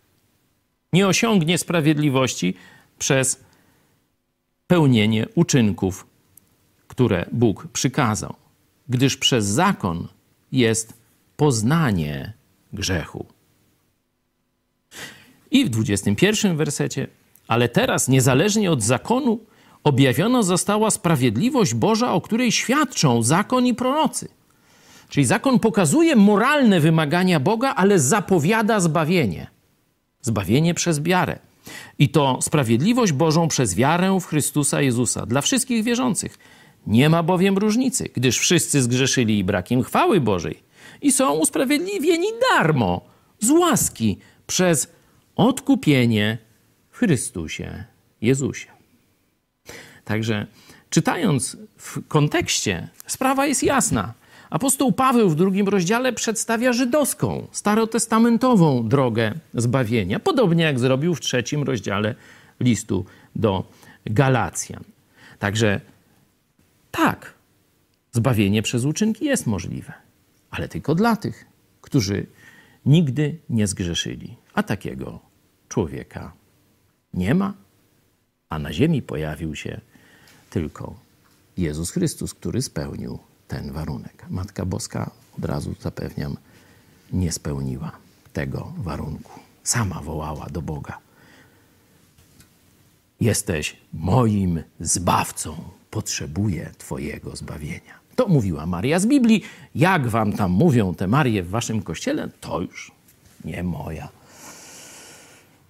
nie 0.94 1.08
osiągnie 1.08 1.58
sprawiedliwości 1.58 2.54
przez 3.00 3.44
pełnienie 4.69 5.25
uczynków, 5.36 6.08
które 6.88 7.25
Bóg 7.32 7.67
przykazał, 7.73 8.36
gdyż 8.89 9.17
przez 9.17 9.45
zakon 9.45 10.08
jest 10.51 10.93
poznanie 11.38 12.34
grzechu. 12.73 13.25
I 15.51 15.65
w 15.65 15.69
21 15.69 16.58
wersecie, 16.58 17.08
ale 17.47 17.69
teraz, 17.69 18.08
niezależnie 18.08 18.71
od 18.71 18.84
zakonu, 18.84 19.39
objawiona 19.84 20.43
została 20.43 20.91
sprawiedliwość 20.91 21.73
Boża, 21.73 22.13
o 22.13 22.21
której 22.21 22.51
świadczą 22.51 23.23
zakon 23.23 23.65
i 23.65 23.73
prorocy. 23.73 24.27
Czyli 25.10 25.25
zakon 25.25 25.60
pokazuje 25.60 26.15
moralne 26.15 26.79
wymagania 26.79 27.39
Boga, 27.39 27.73
ale 27.75 27.99
zapowiada 27.99 28.79
zbawienie. 28.79 29.47
Zbawienie 30.21 30.73
przez 30.73 31.03
wiarę. 31.03 31.39
I 31.99 32.10
to 32.10 32.39
sprawiedliwość 32.41 33.12
Bożą 33.12 33.47
przez 33.47 33.75
wiarę 33.75 34.17
w 34.21 34.25
Chrystusa 34.25 34.82
Jezusa 34.82 35.25
dla 35.25 35.41
wszystkich 35.41 35.84
wierzących. 35.84 36.38
Nie 36.88 37.10
ma 37.10 37.23
bowiem 37.23 37.58
różnicy, 37.58 38.10
gdyż 38.13 38.39
wszyscy 38.39 38.82
zgrzeszyli 38.82 39.39
i 39.39 39.43
brakiem 39.43 39.84
chwały 39.84 40.21
Bożej 40.21 40.63
i 41.01 41.12
są 41.12 41.34
usprawiedliwieni 41.34 42.27
darmo, 42.51 43.01
z 43.39 43.49
łaski, 43.49 44.17
przez 44.47 44.88
odkupienie 45.36 46.38
w 46.91 46.97
Chrystusie 46.97 47.84
Jezusie. 48.21 48.67
Także 50.05 50.47
czytając 50.89 51.58
w 51.77 52.08
kontekście, 52.08 52.89
sprawa 53.08 53.45
jest 53.45 53.63
jasna. 53.63 54.13
Apostoł 54.50 54.92
Paweł 54.92 55.30
w 55.30 55.36
drugim 55.36 55.68
rozdziale 55.68 56.14
przedstawia 56.14 56.74
żydowską, 56.74 57.48
starotestamentową 57.52 58.88
drogę 58.88 59.34
zbawienia, 59.54 60.20
podobnie 60.20 60.64
jak 60.64 60.80
zrobił 60.80 61.16
w 61.16 61.22
trzecim 61.22 61.64
rozdziale 61.64 62.16
listu 62.60 63.06
do 63.36 63.64
Galacjan. 64.06 64.84
Także 65.40 65.82
tak, 66.92 67.34
zbawienie 68.12 68.62
przez 68.62 68.86
uczynki 68.86 69.26
jest 69.26 69.48
możliwe, 69.48 69.94
ale 70.52 70.68
tylko 70.68 70.96
dla 70.96 71.16
tych, 71.16 71.46
którzy 71.82 72.26
nigdy 72.86 73.38
nie 73.50 73.68
zgrzeszyli. 73.68 74.36
A 74.54 74.64
takiego 74.64 75.20
człowieka 75.70 76.34
nie 77.14 77.36
ma, 77.36 77.54
a 78.50 78.60
na 78.60 78.74
ziemi 78.74 79.02
pojawił 79.02 79.56
się 79.56 79.82
tylko 80.50 81.00
Jezus 81.58 81.92
Chrystus, 81.92 82.34
który 82.34 82.62
spełnił 82.62 83.20
ten 83.50 83.72
warunek. 83.72 84.26
Matka 84.30 84.66
Boska, 84.66 85.12
od 85.38 85.46
razu 85.46 85.76
zapewniam, 85.82 86.38
nie 87.14 87.32
spełniła 87.32 87.92
tego 88.34 88.74
warunku. 88.78 89.40
Sama 89.64 90.02
wołała 90.02 90.46
do 90.46 90.62
Boga: 90.62 90.98
Jesteś 93.22 93.78
moim 93.94 94.64
zbawcą, 94.80 95.56
potrzebuję 95.92 96.72
Twojego 96.78 97.36
zbawienia. 97.36 98.00
To 98.16 98.28
mówiła 98.28 98.66
Maria 98.66 99.00
z 99.00 99.06
Biblii. 99.06 99.44
Jak 99.76 100.08
wam 100.08 100.34
tam 100.34 100.52
mówią 100.52 100.96
te 100.96 101.08
Marie 101.08 101.44
w 101.44 101.50
waszym 101.50 101.82
kościele, 101.82 102.30
to 102.42 102.62
już 102.62 102.92
nie 103.46 103.64
moja 103.64 104.10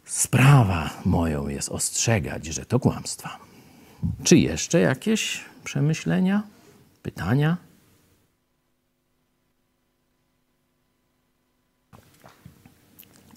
sprawa. 0.06 0.90
Moją 1.06 1.48
jest 1.48 1.70
ostrzegać, 1.70 2.46
że 2.46 2.66
to 2.66 2.80
kłamstwa. 2.80 3.38
Czy 4.24 4.38
jeszcze 4.38 4.80
jakieś 4.80 5.46
przemyślenia, 5.64 6.44
pytania? 7.04 7.58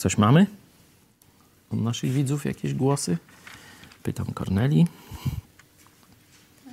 Coś 0.03 0.19
mamy? 0.19 0.47
Od 1.71 1.81
naszych 1.81 2.13
widzów 2.13 2.45
jakieś 2.45 2.75
głosy? 2.75 3.19
Pytam 4.03 4.27
Korneli. 4.27 4.87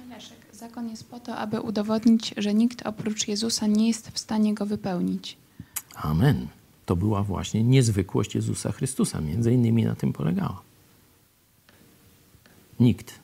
Leszek, 0.10 0.38
zakon 0.54 0.90
jest 0.90 1.10
po 1.10 1.20
to, 1.20 1.38
aby 1.38 1.62
udowodnić, 1.62 2.34
że 2.38 2.54
nikt 2.54 2.88
oprócz 2.88 3.28
Jezusa 3.28 3.68
nie 3.68 3.88
jest 3.88 4.10
w 4.10 4.20
stanie 4.20 4.54
go 4.54 4.66
wypełnić. 4.66 5.38
Amen. 5.96 6.48
To 6.86 6.96
była 6.96 7.24
właśnie 7.24 7.64
niezwykłość 7.64 8.36
Jezusa 8.36 8.72
Chrystusa. 8.72 9.22
Między 9.22 9.54
innymi 9.54 9.86
na 9.86 9.96
tym 9.96 10.14
polegała. 10.14 10.62
Nikt 12.80 13.20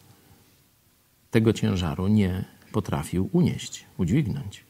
tego 1.32 1.54
ciężaru 1.54 2.08
nie 2.08 2.46
potrafił 2.72 3.30
unieść, 3.32 3.86
udźwignąć. 3.98 4.64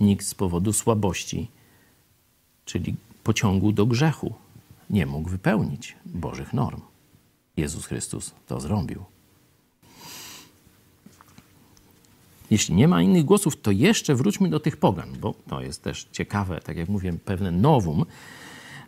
Nikt 0.00 0.26
z 0.26 0.34
powodu 0.34 0.72
słabości, 0.72 1.48
czyli 2.64 2.94
pociągu 3.24 3.72
do 3.72 3.86
grzechu, 3.86 4.34
nie 4.94 5.06
mógł 5.06 5.28
wypełnić 5.28 5.96
Bożych 6.06 6.52
norm. 6.52 6.80
Jezus 7.56 7.86
Chrystus 7.86 8.34
to 8.46 8.60
zrobił. 8.60 9.04
Jeśli 12.50 12.74
nie 12.74 12.88
ma 12.88 13.02
innych 13.02 13.24
głosów, 13.24 13.60
to 13.60 13.70
jeszcze 13.70 14.14
wróćmy 14.14 14.48
do 14.48 14.60
tych 14.60 14.76
pogan, 14.76 15.08
bo 15.20 15.34
to 15.48 15.60
jest 15.60 15.82
też 15.82 16.08
ciekawe, 16.12 16.60
tak 16.60 16.76
jak 16.76 16.88
mówię, 16.88 17.12
pewne 17.24 17.50
nowum. 17.50 18.04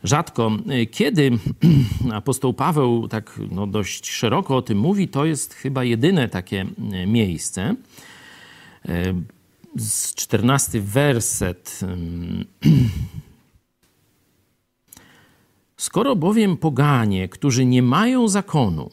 Rzadko 0.05 0.51
kiedy 0.91 1.31
apostoł 2.13 2.55
Paweł 2.55 3.09
tak 3.09 3.41
no, 3.51 3.67
dość 3.67 4.11
szeroko 4.11 4.57
o 4.57 4.63
tym 4.63 4.79
mówi, 4.79 5.09
to 5.09 5.25
jest 5.25 5.55
chyba 5.55 5.85
jedyne 5.85 6.29
takie 6.29 6.67
miejsce. 7.07 7.75
Z 9.77 10.15
14 10.15 10.81
werset. 10.81 11.81
Skoro 15.77 16.17
bowiem 16.17 16.57
poganie, 16.57 17.29
którzy 17.29 17.65
nie 17.65 17.83
mają 17.83 18.29
zakonu, 18.29 18.91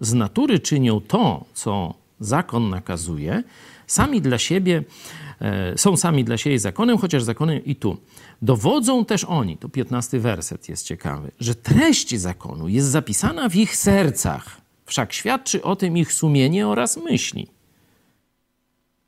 z 0.00 0.12
natury 0.12 0.58
czynią 0.58 1.00
to, 1.00 1.44
co 1.54 1.94
zakon 2.20 2.70
nakazuje, 2.70 3.42
sami 3.86 4.20
dla 4.20 4.38
siebie, 4.38 4.84
e, 5.40 5.78
są 5.78 5.96
sami 5.96 6.24
dla 6.24 6.36
siebie 6.36 6.58
zakonem, 6.58 6.98
chociaż 6.98 7.22
zakonem 7.22 7.64
i 7.64 7.76
tu. 7.76 7.96
Dowodzą 8.42 9.04
też 9.04 9.24
oni, 9.24 9.56
to 9.56 9.68
15 9.68 10.20
werset 10.20 10.68
jest 10.68 10.86
ciekawy, 10.86 11.30
że 11.40 11.54
treść 11.54 12.16
zakonu 12.16 12.68
jest 12.68 12.88
zapisana 12.88 13.48
w 13.48 13.56
ich 13.56 13.76
sercach, 13.76 14.60
wszak 14.86 15.12
świadczy 15.12 15.62
o 15.62 15.76
tym 15.76 15.96
ich 15.96 16.12
sumienie 16.12 16.68
oraz 16.68 16.96
myśli. 16.96 17.46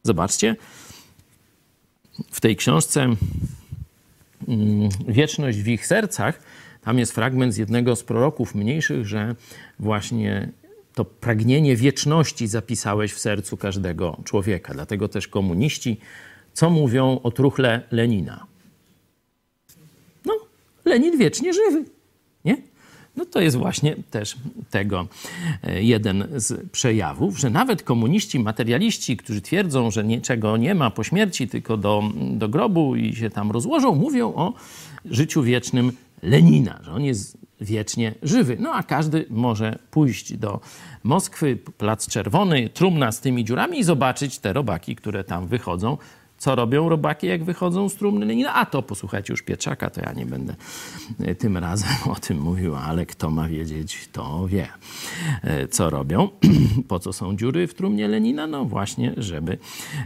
Zobaczcie, 0.03 0.57
w 2.31 2.41
tej 2.41 2.57
książce 2.57 3.03
mm, 4.49 4.89
Wieczność 5.09 5.59
w 5.59 5.69
ich 5.69 5.87
sercach, 5.87 6.41
tam 6.83 6.99
jest 6.99 7.13
fragment 7.13 7.55
z 7.55 7.57
jednego 7.57 7.97
z 7.97 8.03
proroków 8.03 8.55
mniejszych, 8.55 9.07
że 9.07 9.35
właśnie 9.79 10.49
to 10.95 11.05
pragnienie 11.05 11.77
wieczności 11.77 12.47
zapisałeś 12.47 13.13
w 13.13 13.19
sercu 13.19 13.57
każdego 13.57 14.17
człowieka. 14.25 14.75
Dlatego 14.75 15.09
też 15.09 15.29
komuniści, 15.29 16.01
co 16.53 16.71
mówią 16.71 17.21
o 17.23 17.31
truchle 17.31 17.83
Lenina? 17.91 18.47
No, 20.25 20.35
Lenin 20.85 21.19
wiecznie 21.19 21.53
żywy, 21.53 21.85
nie? 22.45 22.57
No 23.17 23.25
to 23.25 23.41
jest 23.41 23.57
właśnie 23.57 23.97
też 24.11 24.37
tego 24.71 25.09
e, 25.63 25.83
jeden 25.83 26.29
z 26.37 26.71
przejawów, 26.71 27.39
że 27.39 27.51
nawet 27.51 27.83
komuniści, 27.83 28.39
materialiści, 28.39 29.17
którzy 29.17 29.41
twierdzą, 29.41 29.91
że 29.91 30.05
niczego 30.05 30.57
nie 30.57 30.75
ma 30.75 30.91
po 30.91 31.05
śmierci, 31.05 31.49
tylko 31.49 31.77
do, 31.77 32.03
do 32.15 32.49
grobu 32.49 32.97
i 32.97 33.17
się 33.17 33.31
tam 33.31 33.51
rozłożą, 33.51 33.95
mówią 33.95 34.35
o 34.35 34.55
życiu 35.05 35.43
wiecznym 35.43 35.93
Lenina, 36.23 36.81
że 36.83 36.93
on 36.93 37.05
jest 37.05 37.39
wiecznie 37.61 38.15
żywy. 38.23 38.57
No 38.61 38.73
a 38.73 38.83
każdy 38.83 39.27
może 39.31 39.79
pójść 39.91 40.37
do 40.37 40.61
Moskwy, 41.05 41.57
Plac 41.79 42.07
Czerwony, 42.07 42.69
trumna 42.69 43.13
z 43.13 43.21
tymi 43.21 43.45
dziurami 43.45 43.79
i 43.79 43.85
zobaczyć 43.85 44.39
te 44.39 44.53
robaki, 44.53 44.97
które 44.97 45.25
tam 45.25 45.47
wychodzą. 45.47 45.99
Co 46.39 46.55
robią 46.55 46.89
robaki, 46.89 47.27
jak 47.27 47.45
wychodzą 47.45 47.89
z 47.89 47.95
trumny 47.95 48.27
Lenina? 48.27 48.55
A 48.55 48.67
to 48.67 48.83
posłuchajcie 48.83 49.33
już 49.33 49.43
Pietrzaka, 49.43 49.91
to 49.91 50.01
ja 50.01 50.13
nie 50.13 50.27
będę 50.27 50.55
e, 51.21 51.35
tym 51.35 51.57
razem 51.57 51.91
o 52.13 52.15
tym 52.15 52.41
mówił, 52.41 52.77
ale 52.77 53.07
kto 53.07 53.31
ma 53.31 53.49
wiedzieć, 53.49 54.09
to 54.13 54.47
wie, 54.47 54.69
e, 55.43 55.69
co 55.69 55.91
robią. 55.91 56.29
Po 56.89 56.99
co 56.99 57.13
są 57.13 57.37
dziury 57.37 57.67
w 57.67 57.75
trumnie 57.75 58.09
Lenina? 58.09 58.47
No 58.47 58.65
właśnie, 58.65 59.15
żeby 59.17 59.59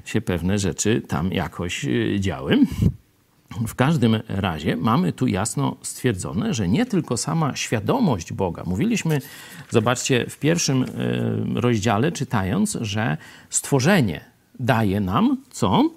się 0.04 0.20
pewne 0.20 0.58
rzeczy 0.58 1.02
tam 1.08 1.32
jakoś 1.32 1.84
e, 1.84 2.20
działy. 2.20 2.58
W 3.66 3.74
każdym 3.74 4.20
razie 4.28 4.76
mamy 4.76 5.12
tu 5.12 5.26
jasno 5.26 5.76
stwierdzone, 5.82 6.54
że 6.54 6.68
nie 6.68 6.86
tylko 6.86 7.16
sama 7.16 7.56
świadomość 7.56 8.32
Boga. 8.32 8.62
Mówiliśmy, 8.66 9.20
zobaczcie, 9.70 10.26
w 10.30 10.38
pierwszym 10.38 10.82
e, 10.82 10.86
rozdziale 11.60 12.12
czytając, 12.12 12.78
że 12.80 13.16
stworzenie 13.50 14.20
daje 14.60 15.00
nam 15.00 15.36
co? 15.50 15.90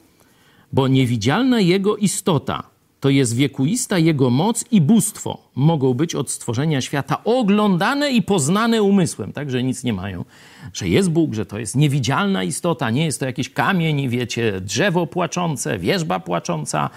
Bo 0.73 0.87
niewidzialna 0.87 1.59
Jego 1.59 1.97
istota 1.97 2.63
to 2.99 3.09
jest 3.09 3.35
wiekuista 3.35 3.97
Jego 3.97 4.29
moc 4.29 4.65
i 4.71 4.81
bóstwo. 4.81 5.37
Mogą 5.55 5.93
być 5.93 6.15
od 6.15 6.31
stworzenia 6.31 6.81
świata 6.81 7.23
oglądane 7.23 8.11
i 8.11 8.21
poznane 8.21 8.83
umysłem, 8.83 9.33
tak, 9.33 9.51
że 9.51 9.63
nic 9.63 9.83
nie 9.83 9.93
mają. 9.93 10.25
Że 10.73 10.87
jest 10.87 11.09
Bóg, 11.09 11.33
że 11.33 11.45
to 11.45 11.59
jest 11.59 11.75
niewidzialna 11.75 12.43
istota, 12.43 12.89
nie 12.89 13.05
jest 13.05 13.19
to 13.19 13.25
jakiś 13.25 13.49
kamień, 13.49 14.09
wiecie, 14.09 14.61
drzewo 14.61 15.07
płaczące, 15.07 15.79
wierzba 15.79 16.19
płacząca, 16.19 16.89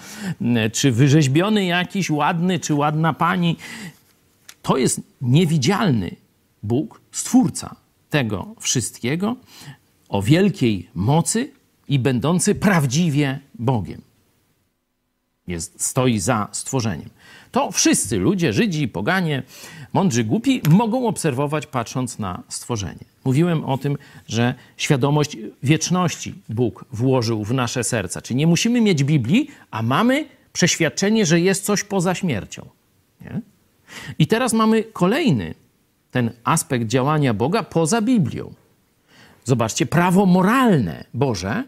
czy 0.73 0.91
wyrzeźbiony 0.91 1.65
jakiś 1.65 2.09
ładny, 2.09 2.59
czy 2.59 2.73
ładna 2.73 3.13
pani. 3.13 3.57
To 4.61 4.77
jest 4.77 5.01
niewidzialny 5.21 6.15
Bóg, 6.63 7.01
stwórca 7.11 7.75
tego 8.09 8.55
wszystkiego, 8.59 9.35
o 10.09 10.21
wielkiej 10.21 10.89
mocy 10.95 11.51
i 11.87 11.99
będący 11.99 12.55
prawdziwie 12.55 13.39
Bogiem 13.59 14.10
jest, 15.47 15.81
stoi 15.81 16.19
za 16.19 16.47
stworzeniem. 16.51 17.09
To 17.51 17.71
wszyscy 17.71 18.17
ludzie, 18.17 18.53
Żydzi, 18.53 18.87
poganie, 18.87 19.43
mądrzy, 19.93 20.23
głupi, 20.23 20.61
mogą 20.69 21.07
obserwować 21.07 21.67
patrząc 21.67 22.19
na 22.19 22.43
stworzenie. 22.49 23.05
Mówiłem 23.25 23.65
o 23.65 23.77
tym, 23.77 23.97
że 24.27 24.55
świadomość 24.77 25.37
wieczności 25.63 26.35
Bóg 26.49 26.85
włożył 26.91 27.43
w 27.43 27.53
nasze 27.53 27.83
serca. 27.83 28.21
Czyli 28.21 28.37
nie 28.37 28.47
musimy 28.47 28.81
mieć 28.81 29.03
Biblii, 29.03 29.47
a 29.71 29.81
mamy 29.81 30.25
przeświadczenie, 30.53 31.25
że 31.25 31.39
jest 31.39 31.65
coś 31.65 31.83
poza 31.83 32.15
śmiercią. 32.15 32.69
Nie? 33.21 33.41
I 34.19 34.27
teraz 34.27 34.53
mamy 34.53 34.83
kolejny 34.83 35.53
ten 36.11 36.31
aspekt 36.43 36.87
działania 36.87 37.33
Boga 37.33 37.63
poza 37.63 38.01
Biblią. 38.01 38.53
Zobaczcie, 39.43 39.85
prawo 39.85 40.25
moralne 40.25 41.03
Boże 41.13 41.63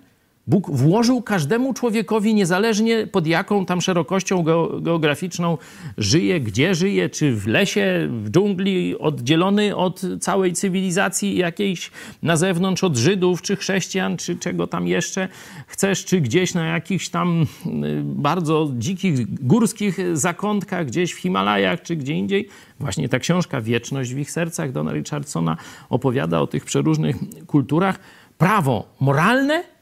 Bóg 0.47 0.71
włożył 0.71 1.21
każdemu 1.21 1.73
człowiekowi, 1.73 2.34
niezależnie 2.34 3.08
pod 3.08 3.27
jaką 3.27 3.65
tam 3.65 3.82
szerokością 3.82 4.43
geograficzną 4.82 5.58
żyje, 5.97 6.39
gdzie 6.39 6.75
żyje, 6.75 7.10
czy 7.10 7.36
w 7.36 7.47
lesie, 7.47 8.10
w 8.23 8.29
dżungli, 8.29 8.97
oddzielony 8.99 9.75
od 9.75 10.01
całej 10.19 10.53
cywilizacji 10.53 11.38
jakiejś 11.38 11.91
na 12.23 12.36
zewnątrz, 12.36 12.84
od 12.84 12.97
Żydów, 12.97 13.41
czy 13.41 13.56
chrześcijan, 13.56 14.17
czy 14.17 14.36
czego 14.36 14.67
tam 14.67 14.88
jeszcze 14.88 15.27
chcesz, 15.67 16.06
czy 16.06 16.21
gdzieś 16.21 16.53
na 16.53 16.65
jakichś 16.65 17.10
tam 17.10 17.45
y, 17.65 18.01
bardzo 18.03 18.71
dzikich, 18.77 19.45
górskich 19.47 20.17
zakątkach, 20.17 20.86
gdzieś 20.86 21.13
w 21.13 21.17
Himalajach, 21.17 21.82
czy 21.82 21.95
gdzie 21.95 22.13
indziej. 22.13 22.47
Właśnie 22.79 23.10
ta 23.10 23.19
książka 23.19 23.62
Wieczność 23.62 24.13
w 24.13 24.17
ich 24.17 24.32
sercach 24.32 24.71
Dona 24.71 24.93
Richardsona 24.93 25.58
opowiada 25.89 26.41
o 26.41 26.47
tych 26.47 26.65
przeróżnych 26.65 27.15
kulturach. 27.47 27.99
Prawo 28.38 28.86
moralne 28.99 29.72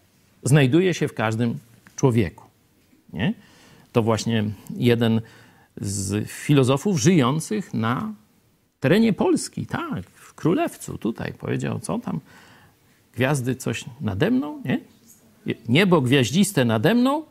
znajduje 0.44 0.94
się 0.94 1.08
w 1.08 1.14
każdym 1.14 1.60
człowieku. 1.96 2.46
Nie? 3.14 3.34
To 3.92 4.02
właśnie 4.02 4.44
jeden 4.78 5.22
z 5.82 6.30
filozofów 6.30 7.00
żyjących 7.00 7.74
na 7.74 8.14
terenie 8.80 9.14
Polski, 9.14 9.66
tak, 9.66 10.10
w 10.10 10.34
Królewcu, 10.34 10.98
tutaj 10.98 11.34
powiedział, 11.34 11.80
co 11.80 12.00
tam, 12.00 12.20
gwiazdy 13.14 13.56
coś 13.56 13.86
nade 14.02 14.32
mną, 14.32 14.62
nie? 14.66 14.80
Niebo 15.70 16.02
gwiaździste 16.02 16.66
nade 16.66 16.96
mną, 16.96 17.24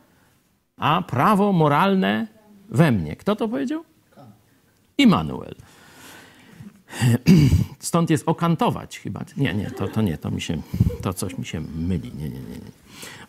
a 0.77 1.01
prawo 1.01 1.53
moralne 1.53 2.27
we 2.69 2.91
mnie. 2.91 3.15
Kto 3.15 3.35
to 3.35 3.47
powiedział? 3.47 3.83
Immanuel. 4.97 5.55
Stąd 7.79 8.09
jest 8.09 8.23
okantować 8.27 8.99
chyba. 8.99 9.25
Nie, 9.37 9.53
nie, 9.53 9.71
to, 9.71 9.87
to 9.87 10.01
nie, 10.01 10.17
to 10.17 10.31
mi 10.31 10.41
się, 10.41 10.61
to 11.01 11.13
coś 11.13 11.37
mi 11.37 11.45
się 11.45 11.61
myli. 11.75 12.11
Nie, 12.17 12.29
nie, 12.29 12.39
nie, 12.39 12.55
nie. 12.55 12.71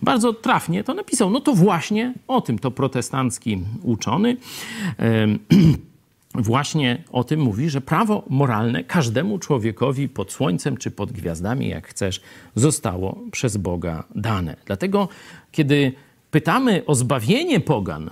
Bardzo 0.02 0.32
trafnie 0.32 0.84
to 0.84 0.94
napisał. 0.94 1.30
No 1.30 1.40
to 1.40 1.54
właśnie 1.54 2.14
o 2.28 2.40
tym 2.40 2.58
to 2.58 2.70
protestancki 2.70 3.62
uczony 3.82 4.36
właśnie 6.34 7.02
o 7.12 7.24
tym 7.24 7.40
mówi, 7.40 7.70
że 7.70 7.80
prawo 7.80 8.24
moralne 8.28 8.84
każdemu 8.84 9.38
człowiekowi 9.38 10.08
pod 10.08 10.32
słońcem 10.32 10.76
czy 10.76 10.90
pod 10.90 11.12
gwiazdami, 11.12 11.68
jak 11.68 11.88
chcesz, 11.88 12.20
zostało 12.54 13.18
przez 13.32 13.56
Boga 13.56 14.04
dane. 14.14 14.56
Dlatego, 14.66 15.08
kiedy 15.52 15.92
pytamy 16.30 16.86
o 16.86 16.94
zbawienie 16.94 17.60
pogan, 17.60 18.10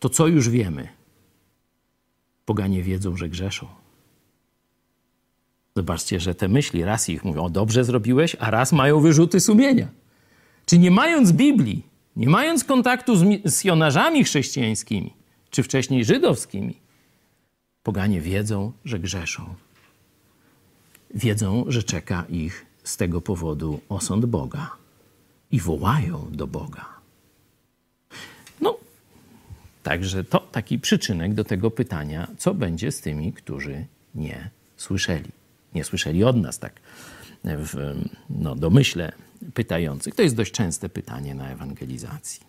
to 0.00 0.08
co 0.08 0.26
już 0.26 0.48
wiemy? 0.48 0.88
Poganie 2.44 2.82
wiedzą, 2.82 3.16
że 3.16 3.28
grzeszą. 3.28 3.66
Zobaczcie, 5.76 6.20
że 6.20 6.34
te 6.34 6.48
myśli 6.48 6.84
raz 6.84 7.08
ich 7.08 7.24
mówią, 7.24 7.42
o 7.42 7.50
dobrze 7.50 7.84
zrobiłeś, 7.84 8.36
a 8.38 8.50
raz 8.50 8.72
mają 8.72 9.00
wyrzuty 9.00 9.40
sumienia. 9.40 9.88
Czy 10.66 10.78
nie 10.78 10.90
mając 10.90 11.32
Biblii, 11.32 11.82
nie 12.16 12.28
mając 12.28 12.64
kontaktu 12.64 13.16
z 13.16 13.22
misjonarzami 13.22 14.24
chrześcijańskimi, 14.24 15.12
czy 15.50 15.62
wcześniej 15.62 16.04
żydowskimi, 16.04 16.76
poganie 17.82 18.20
wiedzą, 18.20 18.72
że 18.84 18.98
grzeszą. 18.98 19.54
Wiedzą, 21.14 21.64
że 21.68 21.82
czeka 21.82 22.24
ich 22.28 22.66
z 22.84 22.96
tego 22.96 23.20
powodu 23.20 23.80
osąd 23.88 24.26
Boga 24.26 24.70
i 25.50 25.60
wołają 25.60 26.28
do 26.30 26.46
Boga. 26.46 26.86
No, 28.60 28.76
także 29.82 30.24
to 30.24 30.38
taki 30.38 30.78
przyczynek 30.78 31.34
do 31.34 31.44
tego 31.44 31.70
pytania, 31.70 32.28
co 32.38 32.54
będzie 32.54 32.92
z 32.92 33.00
tymi, 33.00 33.32
którzy 33.32 33.86
nie 34.14 34.50
słyszeli. 34.76 35.45
Nie 35.74 35.84
słyszeli 35.84 36.24
od 36.24 36.36
nas, 36.36 36.58
tak 36.58 36.80
w 37.44 37.94
no, 38.30 38.54
domyśle 38.54 39.12
pytających. 39.54 40.14
To 40.14 40.22
jest 40.22 40.36
dość 40.36 40.52
częste 40.52 40.88
pytanie 40.88 41.34
na 41.34 41.50
ewangelizacji. 41.50 42.40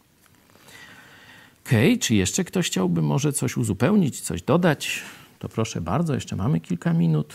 Okej, 1.66 1.94
okay, 1.94 1.98
czy 1.98 2.16
jeszcze 2.16 2.44
ktoś 2.44 2.68
chciałby 2.68 3.02
może 3.02 3.34
coś 3.34 3.58
uzupełnić, 3.58 4.22
coś 4.22 4.42
dodać? 4.42 5.02
To 5.40 5.50
proszę 5.50 5.82
bardzo, 5.82 6.14
jeszcze 6.14 6.36
mamy 6.36 6.60
kilka 6.60 6.94
minut. 6.94 7.34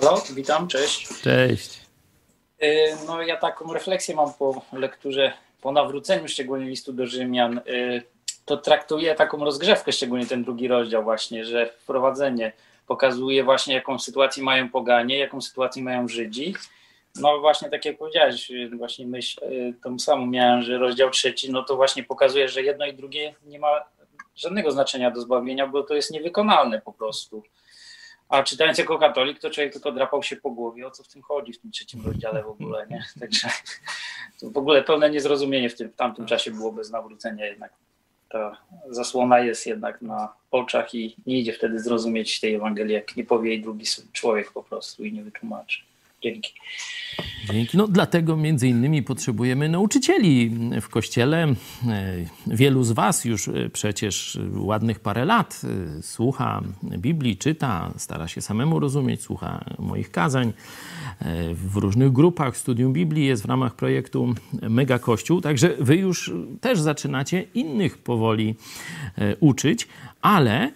Halo, 0.00 0.22
witam, 0.34 0.68
cześć. 0.68 1.08
Cześć. 1.22 1.80
Y, 2.62 2.96
no 3.06 3.22
ja 3.22 3.36
taką 3.36 3.72
refleksję 3.72 4.14
mam 4.14 4.32
po 4.34 4.62
lekturze, 4.72 5.32
po 5.60 5.72
nawróceniu 5.72 6.28
szczególnie 6.28 6.66
listu 6.66 6.92
do 6.92 7.06
Rzymian. 7.06 7.58
Y, 7.58 8.02
to 8.44 8.56
traktuję 8.56 9.14
taką 9.14 9.44
rozgrzewkę, 9.44 9.92
szczególnie 9.92 10.26
ten 10.26 10.44
drugi 10.44 10.68
rozdział 10.68 11.04
właśnie, 11.04 11.44
że 11.44 11.72
wprowadzenie 11.82 12.52
pokazuje 12.86 13.44
właśnie 13.44 13.74
jaką 13.74 13.98
sytuację 13.98 14.42
mają 14.42 14.68
poganie, 14.68 15.18
jaką 15.18 15.40
sytuację 15.40 15.82
mają 15.82 16.08
Żydzi 16.08 16.54
no 17.20 17.40
właśnie 17.40 17.70
tak 17.70 17.84
jak 17.84 17.98
powiedziałeś, 17.98 18.52
właśnie 18.78 19.06
myśl 19.06 19.44
y, 19.44 19.74
tą 19.82 19.98
samą 19.98 20.26
miałem, 20.26 20.62
że 20.62 20.78
rozdział 20.78 21.10
trzeci, 21.10 21.52
no 21.52 21.62
to 21.62 21.76
właśnie 21.76 22.04
pokazuje, 22.04 22.48
że 22.48 22.62
jedno 22.62 22.86
i 22.86 22.94
drugie 22.94 23.34
nie 23.44 23.58
ma 23.58 23.68
żadnego 24.36 24.70
znaczenia 24.70 25.10
do 25.10 25.20
zbawienia, 25.20 25.66
bo 25.66 25.82
to 25.82 25.94
jest 25.94 26.10
niewykonalne 26.10 26.80
po 26.80 26.92
prostu. 26.92 27.42
A 28.28 28.42
czytając 28.42 28.78
jako 28.78 28.98
katolik, 28.98 29.40
to 29.40 29.50
człowiek 29.50 29.72
tylko 29.72 29.92
drapał 29.92 30.22
się 30.22 30.36
po 30.36 30.50
głowie, 30.50 30.86
o 30.86 30.90
co 30.90 31.02
w 31.02 31.08
tym 31.08 31.22
chodzi 31.22 31.52
w 31.52 31.60
tym 31.60 31.70
trzecim 31.70 32.06
rozdziale 32.06 32.42
w 32.42 32.48
ogóle, 32.48 32.86
nie? 32.90 33.04
Także 33.20 33.48
to 34.40 34.50
w 34.50 34.56
ogóle 34.56 34.84
pełne 34.84 35.10
niezrozumienie 35.10 35.70
w, 35.70 35.76
tym, 35.76 35.90
w 35.90 35.96
tamtym 35.96 36.26
czasie 36.26 36.50
było 36.50 36.72
bez 36.72 36.90
nawrócenia 36.90 37.46
jednak. 37.46 37.72
Ta 38.36 38.56
zasłona 38.90 39.38
jest 39.38 39.66
jednak 39.66 40.02
na 40.02 40.32
oczach 40.50 40.94
i 40.94 41.16
nie 41.26 41.38
idzie 41.38 41.52
wtedy 41.52 41.80
zrozumieć 41.80 42.40
tej 42.40 42.54
Ewangelii, 42.54 42.94
jak 42.94 43.16
nie 43.16 43.24
powie 43.24 43.50
jej 43.50 43.62
drugi 43.62 43.84
człowiek 44.12 44.52
po 44.52 44.62
prostu 44.62 45.04
i 45.04 45.12
nie 45.12 45.22
wytłumaczy. 45.22 45.82
Dzięki. 46.26 46.52
Dzięki. 47.52 47.76
No, 47.76 47.88
dlatego 47.88 48.36
między 48.36 48.68
innymi 48.68 49.02
potrzebujemy 49.02 49.68
nauczycieli 49.68 50.50
w 50.80 50.88
kościele. 50.88 51.44
E, 51.44 51.54
wielu 52.46 52.84
z 52.84 52.92
Was 52.92 53.24
już 53.24 53.48
e, 53.48 53.70
przecież 53.72 54.38
ładnych 54.54 55.00
parę 55.00 55.24
lat 55.24 55.60
e, 55.98 56.02
słucha 56.02 56.62
Biblii, 56.82 57.36
czyta, 57.36 57.92
stara 57.96 58.28
się 58.28 58.40
samemu 58.40 58.80
rozumieć, 58.80 59.22
słucha 59.22 59.64
moich 59.78 60.10
kazań. 60.10 60.52
W 61.54 61.76
różnych 61.76 62.12
grupach 62.12 62.56
studium 62.56 62.92
Biblii 62.92 63.26
jest 63.26 63.42
w 63.42 63.44
ramach 63.44 63.74
projektu 63.74 64.34
Mega 64.62 64.98
Kościół, 64.98 65.40
także 65.40 65.74
Wy 65.78 65.96
już 65.96 66.32
też 66.60 66.80
zaczynacie 66.80 67.44
innych 67.54 67.98
powoli 67.98 68.54
uczyć, 69.40 69.88
ale 70.22 70.72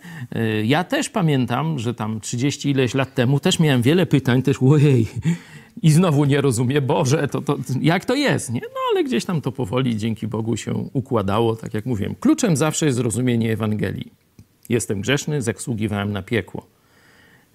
ja 0.65 0.85
też 0.85 1.09
pamiętam, 1.09 1.79
że 1.79 1.95
tam 1.95 2.21
30 2.21 2.71
ileś 2.71 2.95
lat 2.95 3.15
temu 3.15 3.41
też 3.41 3.59
miałem 3.59 3.83
wiele 3.83 4.07
pytań, 4.07 4.43
też 4.43 4.57
ojej, 4.63 5.07
i 5.83 5.91
znowu 5.91 6.25
nie 6.25 6.41
rozumie, 6.41 6.81
Boże, 6.81 7.29
to, 7.29 7.41
to, 7.41 7.57
jak 7.81 8.05
to 8.05 8.15
jest, 8.15 8.51
nie? 8.51 8.61
No 8.61 8.81
ale 8.91 9.05
gdzieś 9.05 9.25
tam 9.25 9.41
to 9.41 9.53
powoli, 9.53 9.97
dzięki 9.97 10.27
Bogu 10.27 10.57
się 10.57 10.75
układało, 10.93 11.57
tak 11.57 11.75
jak 11.75 11.87
mówiłem. 11.87 12.15
Kluczem 12.15 12.57
zawsze 12.57 12.87
jest 12.87 12.97
zrozumienie 12.97 13.53
Ewangelii. 13.53 14.13
Jestem 14.69 15.01
grzeszny, 15.01 15.43
zasługiwałem 15.43 16.13
na 16.13 16.23
piekło. 16.23 16.67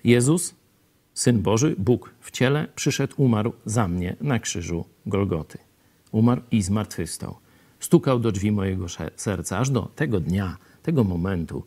Jezus, 0.03 0.55
Syn 1.13 1.41
Boży, 1.41 1.75
Bóg 1.77 2.13
w 2.21 2.31
ciele, 2.31 2.67
przyszedł, 2.75 3.13
umarł 3.17 3.53
za 3.65 3.87
mnie 3.87 4.15
na 4.21 4.39
krzyżu 4.39 4.85
Golgoty. 5.05 5.57
Umarł 6.11 6.41
i 6.51 6.61
zmartwychwstał. 6.61 7.35
Stukał 7.79 8.19
do 8.19 8.31
drzwi 8.31 8.51
mojego 8.51 8.85
serca, 9.15 9.57
aż 9.57 9.69
do 9.69 9.81
tego 9.81 10.19
dnia, 10.19 10.57
tego 10.83 11.03
momentu, 11.03 11.63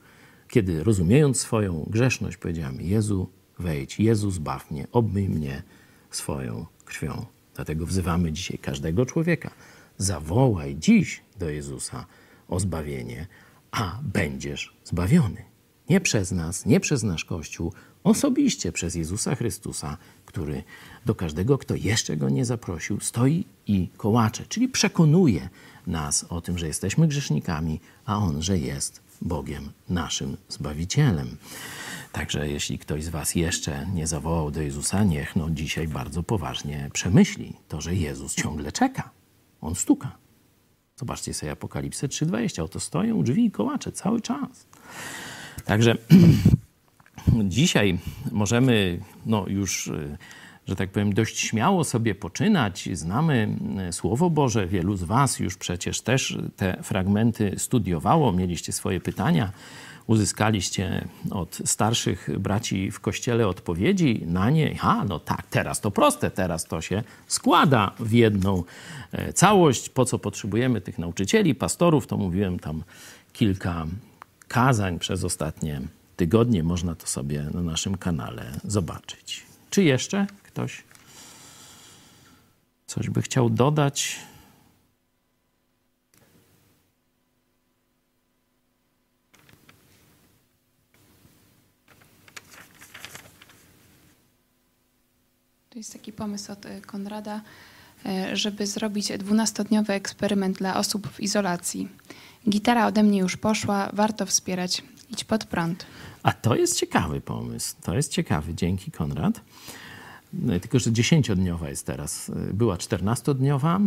kiedy 0.49 0.85
rozumiejąc 0.85 1.41
swoją 1.41 1.87
grzeszność, 1.91 2.37
powiedziałem: 2.37 2.81
Jezu, 2.81 3.29
wejdź, 3.59 4.01
Jezu, 4.01 4.31
zbaw 4.31 4.71
mnie, 4.71 4.87
obmyj 4.93 5.29
mnie 5.29 5.63
swoją 6.11 6.67
krwią. 6.85 7.27
Dlatego 7.55 7.87
wzywamy 7.87 8.33
dzisiaj 8.33 8.59
każdego 8.59 9.07
człowieka. 9.07 9.51
Zawołaj 9.99 10.77
dziś 10.77 11.21
do 11.39 11.51
Jezusa 11.51 12.07
o 12.49 12.61
zbawienie, 12.61 13.27
a 13.71 13.99
będziesz 14.03 14.77
zbawiony. 14.85 15.45
Nie 15.89 16.01
przez 16.01 16.33
nas, 16.33 16.67
nie 16.67 16.81
przez 16.81 17.03
nasz 17.03 17.25
Kościół, 17.25 17.73
osobiście 18.05 18.73
przez 18.73 18.95
Jezusa 18.95 19.35
Chrystusa, 19.35 19.97
który 20.27 20.63
do 21.07 21.15
każdego, 21.15 21.59
kto 21.59 21.75
jeszcze 21.75 22.17
go 22.17 22.29
nie 22.29 22.45
zaprosił, 22.45 23.01
stoi 23.01 23.45
i 23.67 23.89
kołacze, 23.97 24.45
czyli 24.49 24.69
przekonuje 24.69 25.49
nas 25.87 26.25
o 26.29 26.41
tym, 26.41 26.59
że 26.59 26.67
jesteśmy 26.67 27.09
grzesznikami, 27.09 27.81
a 28.07 28.19
on, 28.19 28.43
że 28.43 28.59
jest 28.59 29.01
Bogiem 29.23 29.73
naszym 29.89 30.37
Zbawicielem. 30.49 31.37
Także 32.13 32.49
jeśli 32.49 32.79
ktoś 32.79 33.05
z 33.05 33.09
Was 33.09 33.35
jeszcze 33.35 33.87
nie 33.87 34.07
zawołał 34.07 34.51
do 34.51 34.63
Jezusa, 34.63 35.05
niech 35.05 35.37
no 35.37 35.51
dzisiaj 35.51 35.89
bardzo 35.89 36.23
poważnie 36.23 36.91
przemyśli 36.93 37.53
to, 37.69 37.81
że 37.81 37.95
Jezus 37.95 38.35
ciągle 38.35 38.73
czeka. 38.73 39.11
On 39.61 39.75
stuka. 39.75 40.19
Zobaczcie 40.97 41.35
sobie 41.35 41.53
Apokalipsę 41.53 42.09
3,20. 42.09 42.63
Oto 42.63 42.81
stoją 42.81 43.23
drzwi 43.23 43.45
i 43.45 43.51
kołacze 43.51 43.93
cały 43.93 44.21
czas. 44.21 44.67
Także 45.65 45.95
dzisiaj 47.45 47.99
możemy 48.33 49.01
no 49.27 49.45
już, 49.49 49.91
że 50.67 50.77
tak 50.77 50.91
powiem, 50.91 51.15
dość 51.15 51.39
śmiało 51.39 51.85
sobie 51.85 52.15
poczynać. 52.15 52.89
Znamy 52.93 53.57
Słowo 53.91 54.31
Boże. 54.31 54.67
Wielu 54.67 54.97
z 54.97 55.03
Was 55.03 55.39
już 55.39 55.57
przecież 55.57 56.01
też 56.01 56.39
te 56.57 56.83
fragmenty 56.83 57.55
studiowało, 57.57 58.33
mieliście 58.33 58.73
swoje 58.73 59.01
pytania 59.01 59.53
uzyskaliście 60.09 61.09
od 61.31 61.59
starszych 61.65 62.39
braci 62.39 62.91
w 62.91 63.01
kościele 63.01 63.49
odpowiedzi 63.49 64.23
na 64.27 64.51
nie. 64.51 64.79
A, 64.81 65.05
no 65.05 65.19
tak, 65.19 65.47
teraz 65.51 65.81
to 65.81 65.91
proste, 65.91 66.31
teraz 66.31 66.65
to 66.65 66.81
się 66.81 67.03
składa 67.27 67.95
w 68.01 68.13
jedną 68.13 68.65
e, 69.13 69.33
całość. 69.33 69.89
Po 69.89 70.05
co 70.05 70.19
potrzebujemy 70.19 70.81
tych 70.81 70.99
nauczycieli, 70.99 71.55
pastorów, 71.55 72.07
to 72.07 72.17
mówiłem 72.17 72.59
tam 72.59 72.83
kilka 73.33 73.87
kazań 74.49 74.99
przez 74.99 75.25
ostatnie 75.25 75.81
tygodnie. 76.17 76.63
Można 76.63 76.95
to 76.95 77.07
sobie 77.07 77.43
na 77.55 77.63
naszym 77.63 77.97
kanale 77.97 78.61
zobaczyć. 78.65 79.47
Czy 79.71 79.83
jeszcze 79.83 80.27
ktoś 80.43 80.83
coś 82.87 83.11
by 83.11 83.23
chciał 83.23 83.51
dodać? 83.51 84.17
To 95.79 95.81
jest 95.81 95.93
taki 95.93 96.13
pomysł 96.13 96.53
od 96.53 96.67
e, 96.67 96.81
Konrada, 96.81 97.41
e, 98.07 98.37
żeby 98.37 98.67
zrobić 98.67 99.13
dwunastodniowy 99.19 99.93
eksperyment 99.93 100.59
dla 100.59 100.77
osób 100.77 101.09
w 101.09 101.21
izolacji. 101.21 101.89
Gitara 102.49 102.87
ode 102.87 103.03
mnie 103.03 103.19
już 103.19 103.37
poszła, 103.37 103.91
warto 103.93 104.27
wspierać. 104.27 104.83
Idź 105.11 105.25
pod 105.25 105.45
prąd. 105.45 105.87
A 106.23 106.33
to 106.33 106.55
jest 106.55 106.77
ciekawy 106.77 107.21
pomysł. 107.21 107.77
To 107.83 107.95
jest 107.95 108.13
ciekawy. 108.13 108.55
Dzięki, 108.55 108.91
Konrad. 108.91 109.41
No 110.33 110.61
tylko, 110.61 110.79
że 110.79 110.93
dziesięciodniowa 110.93 111.69
jest 111.69 111.87
teraz. 111.87 112.31
Była 112.53 112.77
czternastodniowa. 112.77 113.81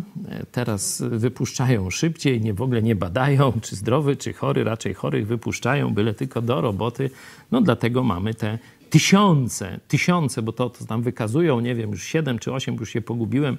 Teraz 0.51 1.03
wypuszczają 1.09 1.89
szybciej, 1.89 2.41
nie 2.41 2.53
w 2.53 2.61
ogóle 2.61 2.81
nie 2.81 2.95
badają, 2.95 3.53
czy 3.61 3.75
zdrowy, 3.75 4.15
czy 4.15 4.33
chory. 4.33 4.63
Raczej 4.63 4.93
chorych 4.93 5.27
wypuszczają, 5.27 5.93
byle 5.93 6.13
tylko 6.13 6.41
do 6.41 6.61
roboty. 6.61 7.09
No 7.51 7.61
dlatego 7.61 8.03
mamy 8.03 8.33
te 8.33 8.59
tysiące, 8.91 9.79
tysiące, 9.87 10.41
bo 10.41 10.51
to, 10.51 10.69
to 10.69 10.85
tam 10.85 11.01
wykazują, 11.01 11.59
nie 11.59 11.75
wiem, 11.75 11.91
już 11.91 12.03
siedem 12.03 12.39
czy 12.39 12.53
osiem, 12.53 12.75
już 12.79 12.89
się 12.89 13.01
pogubiłem. 13.01 13.57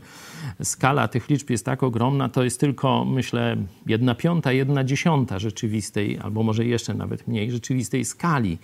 Skala 0.62 1.08
tych 1.08 1.28
liczb 1.28 1.50
jest 1.50 1.64
tak 1.64 1.82
ogromna, 1.82 2.28
to 2.28 2.44
jest 2.44 2.60
tylko, 2.60 3.04
myślę, 3.04 3.56
jedna 3.86 4.14
piąta, 4.14 4.52
jedna 4.52 4.84
dziesiąta 4.84 5.38
rzeczywistej, 5.38 6.18
albo 6.18 6.42
może 6.42 6.64
jeszcze 6.64 6.94
nawet 6.94 7.28
mniej, 7.28 7.50
rzeczywistej 7.50 8.04
skali 8.04 8.58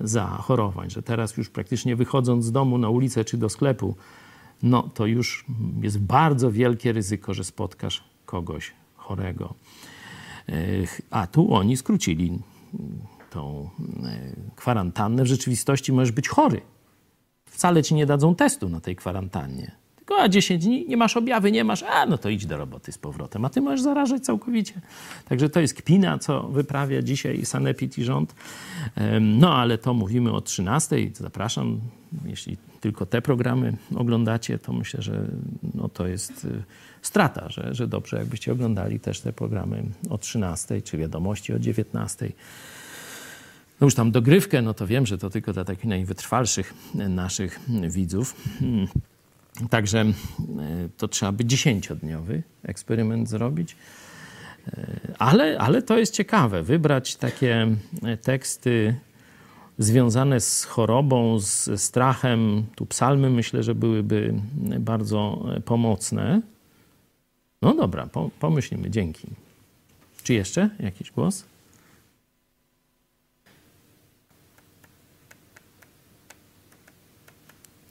zachorowań, 0.00 0.90
że 0.90 1.02
teraz 1.02 1.36
już 1.36 1.50
praktycznie 1.50 1.96
wychodząc 1.96 2.44
z 2.44 2.52
domu 2.52 2.78
na 2.78 2.88
ulicę 2.88 3.24
czy 3.24 3.36
do 3.36 3.48
sklepu, 3.48 3.96
no 4.62 4.82
to 4.94 5.06
już 5.06 5.44
jest 5.80 5.98
bardzo 5.98 6.52
wielkie 6.52 6.92
ryzyko, 6.92 7.34
że 7.34 7.44
spotkasz 7.44 8.04
kogoś 8.26 8.72
chorego. 8.96 9.54
A 11.10 11.26
tu 11.26 11.54
oni 11.54 11.76
skrócili 11.76 12.38
tą 13.32 13.70
e, 14.04 14.54
kwarantannę, 14.56 15.22
w 15.22 15.26
rzeczywistości 15.26 15.92
możesz 15.92 16.12
być 16.12 16.28
chory. 16.28 16.60
Wcale 17.44 17.82
ci 17.82 17.94
nie 17.94 18.06
dadzą 18.06 18.34
testu 18.34 18.68
na 18.68 18.80
tej 18.80 18.96
kwarantannie. 18.96 19.72
Tylko 19.96 20.22
a 20.22 20.28
10 20.28 20.64
dni 20.64 20.84
nie 20.88 20.96
masz 20.96 21.16
objawy, 21.16 21.52
nie 21.52 21.64
masz, 21.64 21.82
a 21.82 22.06
no 22.06 22.18
to 22.18 22.28
idź 22.28 22.46
do 22.46 22.56
roboty 22.56 22.92
z 22.92 22.98
powrotem, 22.98 23.44
a 23.44 23.48
ty 23.48 23.60
możesz 23.60 23.80
zarażać 23.82 24.24
całkowicie. 24.24 24.74
Także 25.28 25.48
to 25.48 25.60
jest 25.60 25.74
kpina, 25.74 26.18
co 26.18 26.42
wyprawia 26.42 27.02
dzisiaj 27.02 27.44
Sanepid 27.44 27.98
i 27.98 28.04
rząd. 28.04 28.34
No 29.20 29.54
ale 29.54 29.78
to 29.78 29.94
mówimy 29.94 30.32
o 30.32 30.40
13. 30.40 30.96
Zapraszam, 31.14 31.80
jeśli 32.24 32.56
tylko 32.80 33.06
te 33.06 33.22
programy 33.22 33.76
oglądacie, 33.94 34.58
to 34.58 34.72
myślę, 34.72 35.02
że 35.02 35.26
no 35.74 35.88
to 35.88 36.06
jest 36.06 36.44
y, 36.44 36.62
strata, 37.02 37.48
że, 37.48 37.74
że 37.74 37.86
dobrze 37.86 38.16
jakbyście 38.18 38.52
oglądali 38.52 39.00
też 39.00 39.20
te 39.20 39.32
programy 39.32 39.82
o 40.10 40.18
13, 40.18 40.82
czy 40.82 40.98
wiadomości 40.98 41.52
o 41.52 41.58
19 41.58 42.32
no 43.82 43.86
już 43.86 43.94
tam 43.94 44.10
dogrywkę, 44.10 44.62
no 44.62 44.74
to 44.74 44.86
wiem, 44.86 45.06
że 45.06 45.18
to 45.18 45.30
tylko 45.30 45.52
dla 45.52 45.64
takich 45.64 45.84
najwytrwalszych 45.84 46.74
naszych 46.94 47.60
widzów. 47.88 48.36
Hmm. 48.58 48.88
Także 49.70 50.00
e, 50.00 50.12
to 50.96 51.08
trzeba 51.08 51.32
by 51.32 51.44
dziesięciodniowy 51.44 52.42
eksperyment 52.62 53.28
zrobić. 53.28 53.76
E, 54.68 54.86
ale, 55.18 55.58
ale 55.58 55.82
to 55.82 55.98
jest 55.98 56.14
ciekawe, 56.14 56.62
wybrać 56.62 57.16
takie 57.16 57.76
e, 58.02 58.16
teksty 58.16 58.94
związane 59.78 60.40
z 60.40 60.64
chorobą, 60.64 61.38
z 61.38 61.80
strachem. 61.82 62.64
Tu 62.74 62.86
psalmy 62.86 63.30
myślę, 63.30 63.62
że 63.62 63.74
byłyby 63.74 64.34
bardzo 64.80 65.44
pomocne. 65.64 66.42
No 67.62 67.74
dobra, 67.74 68.08
pomyślimy, 68.40 68.90
dzięki. 68.90 69.28
Czy 70.22 70.34
jeszcze 70.34 70.70
jakiś 70.80 71.10
głos? 71.10 71.51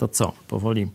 To 0.01 0.07
co? 0.07 0.33
Powoli 0.47 0.87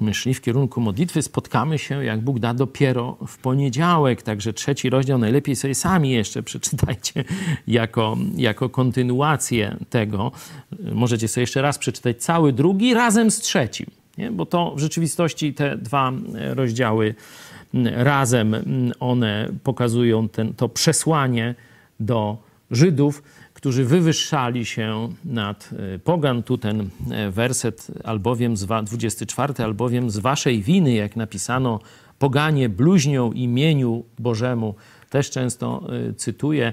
myśli 0.00 0.34
w 0.34 0.40
kierunku 0.40 0.80
modlitwy. 0.80 1.22
Spotkamy 1.22 1.78
się, 1.78 2.04
jak 2.04 2.20
Bóg 2.20 2.38
da, 2.38 2.54
dopiero 2.54 3.16
w 3.26 3.38
poniedziałek. 3.38 4.22
Także 4.22 4.52
trzeci 4.52 4.90
rozdział 4.90 5.18
najlepiej 5.18 5.56
sobie 5.56 5.74
sami 5.74 6.10
jeszcze 6.10 6.42
przeczytajcie 6.50 7.24
jako, 7.66 8.16
jako 8.36 8.68
kontynuację 8.68 9.76
tego. 9.90 10.32
Możecie 10.92 11.28
sobie 11.28 11.42
jeszcze 11.42 11.62
raz 11.62 11.78
przeczytać 11.78 12.22
cały 12.22 12.52
drugi 12.52 12.94
razem 12.94 13.30
z 13.30 13.40
trzecim, 13.40 13.86
nie? 14.18 14.30
bo 14.30 14.46
to 14.46 14.74
w 14.76 14.78
rzeczywistości 14.78 15.54
te 15.54 15.76
dwa 15.76 16.12
rozdziały 16.34 17.14
razem 17.84 18.56
one 19.00 19.48
pokazują 19.64 20.28
ten, 20.28 20.54
to 20.54 20.68
przesłanie 20.68 21.54
do 22.00 22.36
Żydów 22.70 23.22
którzy 23.60 23.84
wywyższali 23.84 24.66
się 24.66 25.08
nad 25.24 25.70
e, 25.94 25.98
pogan. 25.98 26.42
Tu 26.42 26.58
ten 26.58 26.90
e, 27.10 27.30
werset 27.30 27.86
albowiem, 28.04 28.54
24, 28.54 29.64
albowiem 29.64 30.10
z 30.10 30.18
waszej 30.18 30.62
winy, 30.62 30.94
jak 30.94 31.16
napisano, 31.16 31.80
poganie 32.18 32.68
bluźnią 32.68 33.32
imieniu 33.32 34.04
Bożemu, 34.18 34.74
też 35.10 35.30
często 35.30 35.82
e, 36.08 36.14
cytuję, 36.14 36.72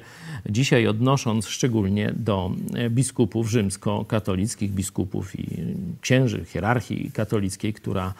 dzisiaj 0.49 0.87
odnosząc 0.87 1.47
szczególnie 1.47 2.13
do 2.15 2.51
biskupów 2.89 3.49
rzymskokatolickich, 3.49 4.71
biskupów 4.71 5.39
i 5.39 5.47
księży, 6.01 6.45
hierarchii 6.45 7.11
katolickiej, 7.11 7.73
która 7.73 8.13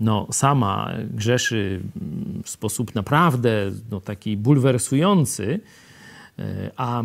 no, 0.00 0.26
sama 0.30 0.92
grzeszy 1.10 1.80
w 2.44 2.50
sposób 2.50 2.94
naprawdę 2.94 3.70
no, 3.90 4.00
taki 4.00 4.36
bulwersujący, 4.36 5.60
a 6.76 7.02
e, 7.02 7.04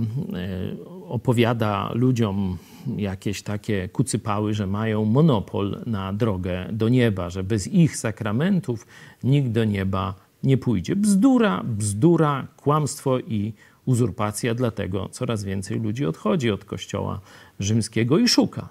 opowiada 1.09 1.91
ludziom 1.93 2.57
jakieś 2.97 3.41
takie 3.41 3.89
kucypały, 3.89 4.53
że 4.53 4.67
mają 4.67 5.05
monopol 5.05 5.81
na 5.85 6.13
drogę 6.13 6.67
do 6.71 6.89
nieba, 6.89 7.29
że 7.29 7.43
bez 7.43 7.67
ich 7.67 7.97
sakramentów 7.97 8.87
nikt 9.23 9.51
do 9.51 9.65
nieba 9.65 10.13
nie 10.43 10.57
pójdzie. 10.57 10.95
Bzdura, 10.95 11.63
bzdura, 11.63 12.47
kłamstwo 12.57 13.19
i 13.19 13.53
uzurpacja, 13.85 14.55
dlatego 14.55 15.09
coraz 15.09 15.43
więcej 15.43 15.79
ludzi 15.79 16.05
odchodzi 16.05 16.51
od 16.51 16.65
kościoła 16.65 17.19
rzymskiego 17.59 18.19
i 18.19 18.27
szuka. 18.27 18.69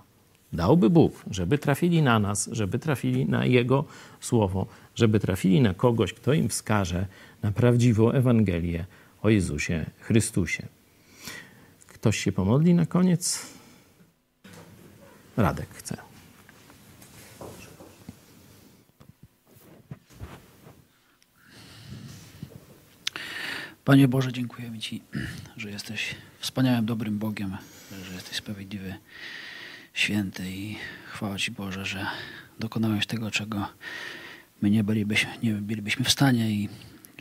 Dałby 0.53 0.91
Bóg, 0.91 1.25
żeby 1.31 1.59
trafili 1.59 2.03
na 2.03 2.19
nas, 2.19 2.49
żeby 2.53 2.79
trafili 2.79 3.27
na 3.27 3.47
Jego 3.47 3.85
słowo, 4.21 4.67
żeby 4.95 5.21
trafili 5.21 5.61
na 5.61 5.75
kogoś, 5.75 6.13
kto 6.13 6.33
im 6.33 6.49
wskaże 6.49 7.07
na 7.43 7.53
prawdziwą 7.53 8.11
Ewangelię 8.11 8.85
o 9.23 9.31
Jezusie 9.31 9.87
Chrystusie. 10.01 10.69
Ktoś 11.87 12.19
się 12.19 12.33
pomodli 12.33 12.75
na 12.75 12.87
koniec? 12.87 13.47
Radek 15.37 15.69
chce. 15.75 15.97
Panie 23.85 24.09
Boże, 24.09 24.33
dziękujemy 24.33 24.79
Ci, 24.79 25.03
że 25.57 25.71
jesteś 25.71 26.15
wspaniałym, 26.39 26.87
dobrym 26.87 27.19
Bogiem, 27.19 27.57
że 28.05 28.15
jesteś 28.15 28.37
sprawiedliwy, 28.37 28.95
święty 29.95 30.51
i 30.51 30.77
chwała 31.13 31.39
Ci 31.39 31.51
Boże, 31.51 31.85
że 31.85 32.07
dokonałeś 32.59 33.07
tego, 33.07 33.31
czego 33.31 33.69
my 34.63 34.71
nie 34.71 34.85
bylibyśmy, 34.85 35.31
nie 35.43 35.53
bylibyśmy 35.53 36.05
w 36.05 36.11
stanie 36.11 36.51
i 36.51 36.69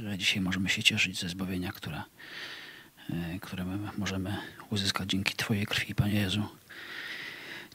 że 0.03 0.17
dzisiaj 0.17 0.41
możemy 0.41 0.69
się 0.69 0.83
cieszyć 0.83 1.19
ze 1.19 1.29
zbawienia, 1.29 1.71
które, 1.71 2.03
e, 3.09 3.39
które 3.39 3.65
my 3.65 3.89
możemy 3.97 4.37
uzyskać 4.69 5.09
dzięki 5.09 5.35
Twojej 5.35 5.65
krwi, 5.65 5.95
Panie 5.95 6.19
Jezu. 6.19 6.47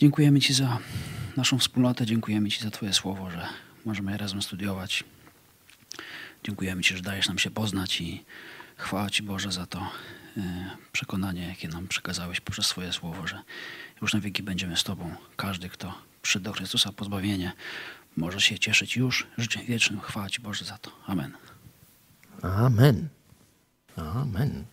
Dziękujemy 0.01 0.41
Ci 0.41 0.55
za 0.55 0.79
naszą 1.37 1.59
wspólnotę, 1.59 2.07
dziękujemy 2.07 2.51
Ci 2.51 2.65
za 2.65 2.71
Twoje 2.71 2.93
słowo, 2.93 3.31
że 3.31 3.49
możemy 3.85 4.17
razem 4.17 4.43
studiować. 4.43 5.05
Dziękujemy 6.45 6.83
Ci, 6.83 6.97
że 6.97 7.03
dajesz 7.03 7.29
nam 7.29 7.39
się 7.39 7.51
poznać 7.51 8.01
i 8.01 8.25
chwała 8.77 9.11
Ci 9.11 9.23
Boże 9.23 9.53
za 9.53 9.67
to 9.67 9.91
e, 10.37 10.71
przekonanie, 10.93 11.49
jakie 11.49 11.69
nam 11.69 11.89
przekazałeś 11.89 12.41
poprzez 12.41 12.67
swoje 12.67 12.93
słowo, 12.93 13.27
że 13.27 13.43
już 14.03 14.15
na 14.15 14.21
wieki 14.21 14.43
będziemy 14.43 14.77
z 14.77 14.85
Tobą. 14.85 15.15
Każdy, 15.37 15.69
kto 15.69 15.99
przyszedł 16.23 16.45
do 16.45 16.53
Chrystusa 16.53 16.93
pozbawienie, 16.93 17.53
może 18.17 18.41
się 18.41 18.59
cieszyć 18.59 18.97
już 18.97 19.27
życiem 19.39 19.65
wiecznym. 19.65 20.01
Chwała 20.01 20.31
Ci 20.31 20.41
Boże 20.41 20.65
za 20.65 20.79
to. 20.79 20.91
Amen. 21.07 21.54
Amen. 22.45 23.09
Amen. 23.97 24.65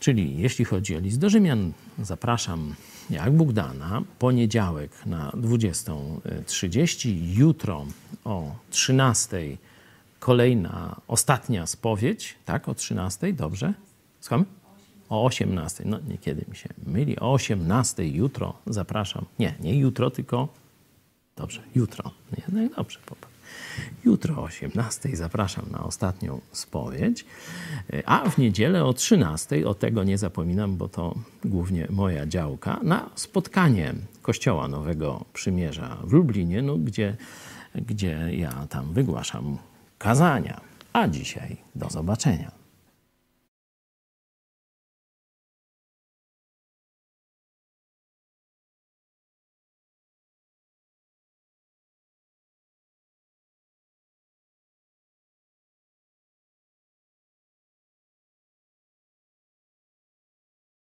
Czyli 0.00 0.38
jeśli 0.38 0.64
chodzi 0.64 0.96
o 0.96 1.00
list 1.00 1.18
do 1.18 1.30
Rzymian, 1.30 1.72
zapraszam 1.98 2.74
jak 3.10 3.32
Bóg 3.32 3.52
da 3.52 3.74
na 3.74 4.02
poniedziałek 4.18 5.06
na 5.06 5.30
20.30, 5.30 7.36
jutro 7.36 7.86
o 8.24 8.54
13.00 8.72 9.56
kolejna, 10.18 11.00
ostatnia 11.08 11.66
spowiedź, 11.66 12.36
tak, 12.44 12.68
o 12.68 12.72
13.00, 12.72 13.34
dobrze? 13.34 13.74
Słuchamy? 14.20 14.44
O 15.08 15.28
18.00, 15.28 15.82
no 15.84 15.98
niekiedy 16.08 16.44
mi 16.48 16.56
się 16.56 16.68
myli, 16.86 17.18
o 17.18 17.34
18.00 17.34 18.14
jutro 18.14 18.54
zapraszam, 18.66 19.24
nie, 19.38 19.54
nie 19.60 19.78
jutro, 19.78 20.10
tylko, 20.10 20.48
dobrze, 21.36 21.62
jutro, 21.74 22.10
nie, 22.38 22.44
no 22.48 22.62
i 22.62 22.70
dobrze, 22.70 22.98
popatrz. 23.06 23.39
Jutro 24.04 24.36
o 24.36 24.42
18 24.42 25.16
zapraszam 25.16 25.64
na 25.70 25.84
ostatnią 25.84 26.40
spowiedź, 26.52 27.24
a 28.06 28.30
w 28.30 28.38
niedzielę 28.38 28.84
o 28.84 28.92
13, 28.92 29.68
o 29.68 29.74
tego 29.74 30.04
nie 30.04 30.18
zapominam, 30.18 30.76
bo 30.76 30.88
to 30.88 31.14
głównie 31.44 31.86
moja 31.90 32.26
działka, 32.26 32.80
na 32.82 33.10
spotkanie 33.14 33.94
Kościoła 34.22 34.68
Nowego 34.68 35.24
Przymierza 35.32 35.96
w 36.04 36.12
Lublinie, 36.12 36.62
no, 36.62 36.76
gdzie, 36.76 37.16
gdzie 37.74 38.28
ja 38.32 38.66
tam 38.70 38.92
wygłaszam 38.92 39.58
kazania. 39.98 40.60
A 40.92 41.08
dzisiaj 41.08 41.56
do 41.74 41.90
zobaczenia. 41.90 42.59